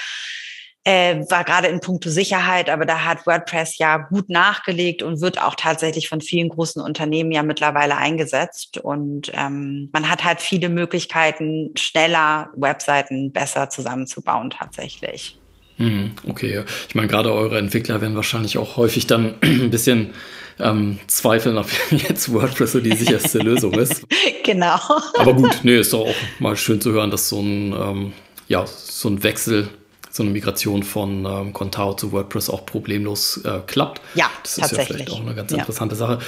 Äh, 0.84 1.24
war 1.30 1.42
gerade 1.42 1.66
in 1.66 1.80
puncto 1.80 2.10
Sicherheit, 2.10 2.70
aber 2.70 2.86
da 2.86 3.04
hat 3.04 3.26
WordPress 3.26 3.76
ja 3.78 3.96
gut 3.96 4.30
nachgelegt 4.30 5.02
und 5.02 5.20
wird 5.20 5.42
auch 5.42 5.56
tatsächlich 5.56 6.08
von 6.08 6.20
vielen 6.20 6.48
großen 6.48 6.80
Unternehmen 6.80 7.32
ja 7.32 7.42
mittlerweile 7.42 7.96
eingesetzt. 7.96 8.78
Und 8.78 9.32
ähm, 9.34 9.90
man 9.92 10.08
hat 10.08 10.22
halt 10.22 10.40
viele 10.40 10.68
Möglichkeiten, 10.68 11.72
schneller 11.76 12.50
Webseiten 12.54 13.32
besser 13.32 13.68
zusammenzubauen 13.68 14.50
tatsächlich. 14.50 15.40
Mhm, 15.78 16.12
okay, 16.28 16.62
ich 16.88 16.94
meine, 16.94 17.08
gerade 17.08 17.32
eure 17.32 17.58
Entwickler 17.58 18.00
werden 18.00 18.14
wahrscheinlich 18.14 18.56
auch 18.56 18.76
häufig 18.76 19.08
dann 19.08 19.34
ein 19.42 19.70
bisschen 19.70 20.14
ähm, 20.58 20.98
zweifeln, 21.06 21.58
ob 21.58 21.66
jetzt 21.90 22.32
WordPress 22.32 22.72
so 22.72 22.80
die 22.80 22.96
sicherste 22.96 23.38
Lösung 23.38 23.74
ist. 23.74 24.04
Genau. 24.44 24.78
Aber 25.18 25.34
gut, 25.34 25.58
nee, 25.64 25.76
ist 25.76 25.92
doch 25.92 26.06
auch 26.06 26.14
mal 26.38 26.56
schön 26.56 26.80
zu 26.80 26.92
hören, 26.92 27.10
dass 27.10 27.28
so 27.28 27.40
ein, 27.40 27.72
ähm, 27.72 28.12
ja, 28.46 28.64
so 28.64 29.08
ein 29.08 29.24
Wechsel 29.24 29.68
so 30.16 30.22
eine 30.22 30.32
Migration 30.32 30.82
von 30.82 31.26
ähm, 31.26 31.52
Contao 31.52 31.94
zu 31.94 32.10
WordPress 32.10 32.48
auch 32.48 32.64
problemlos 32.64 33.38
äh, 33.44 33.60
klappt. 33.66 34.00
Ja, 34.14 34.30
das 34.42 34.58
ist 34.58 34.72
ja 34.72 34.84
vielleicht 34.84 35.10
auch 35.10 35.20
eine 35.20 35.34
ganz 35.34 35.52
interessante 35.52 35.94
ja. 35.94 35.98
Sache. 35.98 36.18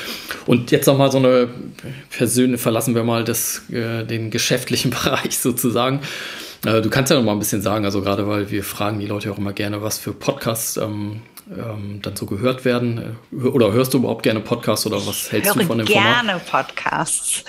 Und 0.46 0.70
jetzt 0.70 0.86
nochmal 0.86 1.10
so 1.10 1.18
eine 1.18 1.48
persönliche, 2.10 2.58
verlassen 2.58 2.94
wir 2.94 3.02
mal 3.02 3.24
das, 3.24 3.62
äh, 3.70 4.04
den 4.04 4.30
geschäftlichen 4.30 4.90
Bereich 5.02 5.38
sozusagen. 5.38 6.00
Äh, 6.66 6.82
du 6.82 6.90
kannst 6.90 7.10
ja 7.10 7.16
noch 7.16 7.24
mal 7.24 7.32
ein 7.32 7.38
bisschen 7.38 7.62
sagen, 7.62 7.84
also 7.84 8.02
gerade 8.02 8.28
weil 8.28 8.50
wir 8.50 8.62
fragen 8.62 8.98
die 9.00 9.06
Leute 9.06 9.32
auch 9.32 9.38
immer 9.38 9.52
gerne, 9.52 9.82
was 9.82 9.98
für 9.98 10.12
Podcasts 10.12 10.76
ähm, 10.76 11.22
ähm, 11.50 12.00
dann 12.02 12.16
so 12.16 12.26
gehört 12.26 12.64
werden. 12.64 13.16
Äh, 13.32 13.46
oder 13.46 13.72
hörst 13.72 13.94
du 13.94 13.98
überhaupt 13.98 14.22
gerne 14.22 14.40
Podcasts 14.40 14.86
oder 14.86 14.96
was 15.06 15.32
hältst 15.32 15.54
du 15.54 15.64
von 15.64 15.78
dem 15.78 15.86
gerne 15.86 16.38
Format? 16.40 16.68
Podcasts. 16.68 17.44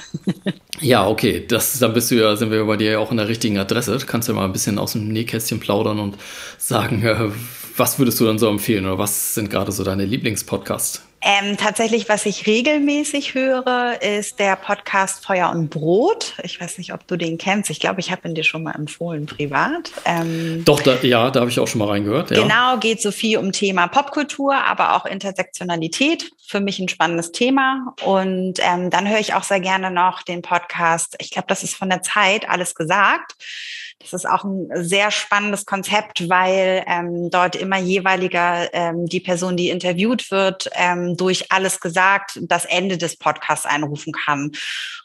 ja, 0.80 1.08
okay, 1.08 1.46
das, 1.48 1.80
dann 1.80 1.94
bist 1.94 2.12
du 2.12 2.16
ja, 2.16 2.36
sind 2.36 2.52
wir 2.52 2.66
bei 2.66 2.78
dir 2.78 2.92
ja 2.92 3.00
auch 3.00 3.12
in 3.12 3.18
der 3.18 3.28
richtigen 3.28 3.58
Adresse. 3.58 3.98
Du 3.98 4.06
kannst 4.06 4.28
ja 4.28 4.34
mal 4.34 4.46
ein 4.46 4.54
bisschen 4.54 4.80
aus 4.80 4.94
dem 4.94 5.08
Nähkästchen 5.10 5.60
plaudern 5.60 6.00
und 6.00 6.18
sagen, 6.58 7.04
äh, 7.04 7.30
was 7.76 8.00
würdest 8.00 8.20
du 8.20 8.26
dann 8.26 8.40
so 8.40 8.50
empfehlen 8.50 8.86
oder 8.86 8.98
was 8.98 9.36
sind 9.36 9.50
gerade 9.50 9.72
so 9.72 9.84
deine 9.84 10.06
Lieblingspodcasts? 10.06 11.04
Ähm, 11.22 11.58
tatsächlich, 11.58 12.08
was 12.08 12.26
ich 12.26 12.48
regelmäßig 12.48 13.34
höre, 13.34 14.02
ist 14.02 14.40
der 14.40 14.56
Podcast 14.56 15.26
Feuer 15.26 15.50
und 15.50 15.70
Brot. 15.70 16.36
Ich 16.44 16.62
weiß 16.62 16.78
nicht, 16.78 16.94
ob 16.94 17.06
du 17.08 17.18
den 17.18 17.38
kennst. 17.38 17.70
Ich 17.70 17.80
glaube, 17.80 18.00
ich 18.00 18.12
habe 18.12 18.28
ihn 18.28 18.36
dir 18.36 18.44
schon 18.44 18.64
mal 18.64 18.74
empfohlen, 18.76 19.26
privat. 19.26 19.92
Ähm, 20.06 20.64
Doch, 20.64 20.82
da, 20.82 20.96
ja, 21.02 21.30
da 21.30 21.42
habe 21.42 21.50
ich 21.50 21.60
auch 21.60 21.68
schon 21.68 21.80
mal 21.80 21.90
reingehört. 21.90 22.32
Ja. 22.32 22.42
Genau, 22.42 22.78
geht 22.78 23.02
so 23.02 23.12
viel 23.12 23.38
um 23.38 23.52
Thema 23.52 23.88
Popkultur, 23.88 24.56
aber 24.56 24.96
auch 24.96 25.06
Intersektionalität. 25.06 26.32
Für 26.48 26.62
mich 26.62 26.80
ein 26.80 26.88
spannendes 26.88 27.32
Thema. 27.32 27.94
Und 28.04 28.60
ähm, 28.60 28.90
dann 28.90 29.08
höre 29.08 29.20
ich 29.20 29.34
auch 29.34 29.44
sehr 29.44 29.60
gerne 29.60 29.92
noch 29.92 30.22
den 30.22 30.42
Podcast, 30.42 31.16
ich 31.20 31.32
glaube, 31.32 31.48
das 31.48 31.64
ist 31.64 31.76
von 31.76 31.90
der 31.90 32.02
Zeit, 32.02 32.50
alles 32.50 32.76
gesagt 32.76 33.36
das 34.00 34.14
ist 34.14 34.26
auch 34.26 34.46
ein 34.46 34.70
sehr 34.74 35.12
spannendes 35.12 35.66
Konzept, 35.66 36.30
weil 36.30 36.86
ähm, 36.88 37.30
dort 37.30 37.58
immer 37.58 37.78
jeweiliger 37.78 38.74
ähm, 38.74 39.06
die 39.08 39.20
Person, 39.20 39.58
die 39.58 39.70
interviewt 39.70 40.32
wird, 40.32 40.70
ähm, 40.74 41.18
durch 41.18 41.52
alles 41.52 41.82
gesagt 41.82 42.40
das 42.42 42.64
Ende 42.64 42.98
des 42.98 43.18
Podcasts 43.18 43.66
einrufen 43.66 44.14
kann. 44.14 44.52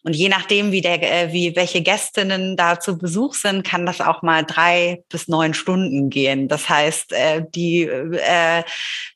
Und 0.05 0.15
je 0.15 0.29
nachdem, 0.29 0.71
wie 0.71 0.81
der, 0.81 1.03
äh, 1.03 1.33
wie 1.33 1.57
welche 1.57 1.83
Gästinnen 1.83 2.57
da 2.57 2.79
zu 2.79 2.97
Besuch 2.97 3.35
sind, 3.35 3.67
kann 3.67 3.85
das 3.85 4.01
auch 4.01 4.23
mal 4.23 4.45
drei 4.45 5.03
bis 5.09 5.27
neun 5.27 5.55
Stunden 5.55 6.09
gehen. 6.09 6.47
Das 6.47 6.69
heißt, 6.69 7.13
äh, 7.13 7.45
die 7.53 7.83
äh, 7.83 8.63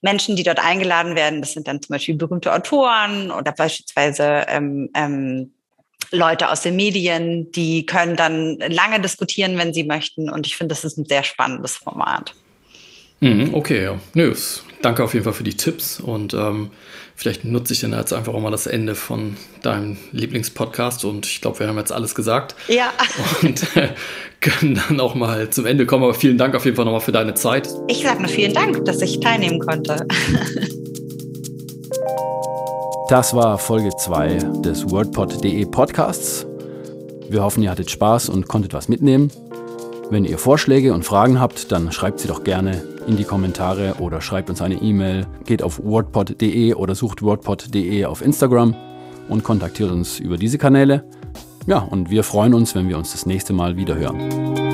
Menschen, 0.03 0.35
die 0.35 0.43
dort 0.43 0.59
eingeladen 0.59 1.15
werden, 1.15 1.41
das 1.41 1.53
sind 1.53 1.69
dann 1.69 1.81
zum 1.81 1.95
Beispiel 1.95 2.17
berühmte 2.17 2.53
Autoren 2.53 3.31
oder 3.31 3.53
beispielsweise 3.53 4.45
ähm, 4.49 4.91
ähm, 4.95 5.53
Leute 6.11 6.51
aus 6.51 6.63
den 6.63 6.77
Medien, 6.77 7.51
die 7.53 7.87
können 7.87 8.17
dann 8.17 8.59
lange 8.59 9.01
diskutieren, 9.01 9.59
wenn 9.59 9.75
sie 9.75 9.85
möchten. 9.85 10.31
Und 10.31 10.47
ich 10.47 10.57
finde, 10.57 10.75
das 10.75 10.85
ist 10.85 10.99
ein 10.99 11.05
sehr 11.05 11.25
spannendes 11.25 11.77
Format. 11.77 12.35
Mhm, 13.21 13.55
okay, 13.55 13.83
ja. 13.83 13.99
Nö, 14.15 14.35
danke 14.83 15.03
auf 15.03 15.13
jeden 15.13 15.25
Fall 15.25 15.33
für 15.33 15.45
die 15.45 15.57
Tipps 15.57 15.99
und 15.99 16.35
ähm, 16.35 16.71
vielleicht 17.17 17.45
nutze 17.45 17.73
ich 17.73 17.81
dann 17.81 17.93
jetzt 17.93 18.13
einfach 18.13 18.33
auch 18.33 18.41
mal 18.41 18.53
das 18.53 18.69
Ende 18.69 18.95
von 18.95 19.37
deinem 19.63 19.97
Lieblingspodcast 20.13 21.05
und 21.05 21.27
ich 21.27 21.41
glaube, 21.41 21.59
wir 21.59 21.67
haben 21.67 21.79
jetzt 21.79 21.91
alles 21.91 22.15
gesagt. 22.15 22.55
Ja. 22.69 22.93
Und 23.43 23.77
äh, 23.77 23.89
können 24.41 24.81
dann 24.89 25.01
auch 25.01 25.17
mal 25.17 25.51
zum 25.51 25.67
Ende 25.67 25.85
kommen. 25.85 26.05
Aber 26.05 26.15
vielen 26.15 26.39
Dank 26.39 26.55
auf 26.55 26.65
jeden 26.65 26.77
Fall 26.77 26.85
nochmal 26.85 27.01
für 27.01 27.11
deine 27.11 27.35
Zeit. 27.35 27.69
Ich 27.89 28.03
sage 28.03 28.21
nur 28.21 28.29
vielen 28.29 28.55
Dank, 28.55 28.85
dass 28.85 29.03
ich 29.03 29.19
teilnehmen 29.19 29.59
konnte. 29.59 30.07
Das 33.09 33.33
war 33.33 33.57
Folge 33.57 33.89
2 33.97 34.35
des 34.61 34.91
WordPod.de 34.91 35.65
Podcasts. 35.65 36.47
Wir 37.31 37.43
hoffen, 37.43 37.63
ihr 37.63 37.71
hattet 37.71 37.91
Spaß 37.91 38.29
und 38.29 38.49
konntet 38.49 38.75
was 38.75 38.91
mitnehmen. 38.91 39.31
Wenn 40.11 40.27
ihr 40.27 40.37
Vorschläge 40.37 40.93
und 40.93 41.07
Fragen 41.07 41.41
habt, 41.41 41.73
dann 41.73 41.91
schreibt 41.91 42.21
sie 42.21 42.29
doch 42.29 42.45
gerne 42.45 42.83
in 43.07 43.17
die 43.17 43.25
Kommentare 43.25 43.95
oder 43.99 44.21
schreibt 44.21 44.51
uns 44.51 44.61
eine 44.61 44.75
E-Mail. 44.75 45.27
Geht 45.47 45.63
auf 45.63 45.83
wordpod.de 45.83 46.75
oder 46.75 46.95
sucht 46.95 47.23
wordpod.de 47.23 48.05
auf 48.05 48.21
Instagram 48.21 48.77
und 49.31 49.43
kontaktiert 49.43 49.91
uns 49.91 50.19
über 50.19 50.37
diese 50.37 50.59
Kanäle. 50.59 51.05
Ja, 51.67 51.79
und 51.79 52.11
wir 52.11 52.25
freuen 52.25 52.53
uns, 52.53 52.75
wenn 52.75 52.91
wir 52.91 52.99
uns 52.99 53.13
das 53.13 53.25
nächste 53.25 53.55
Mal 53.55 53.77
wieder 53.79 53.95
hören. 53.95 54.68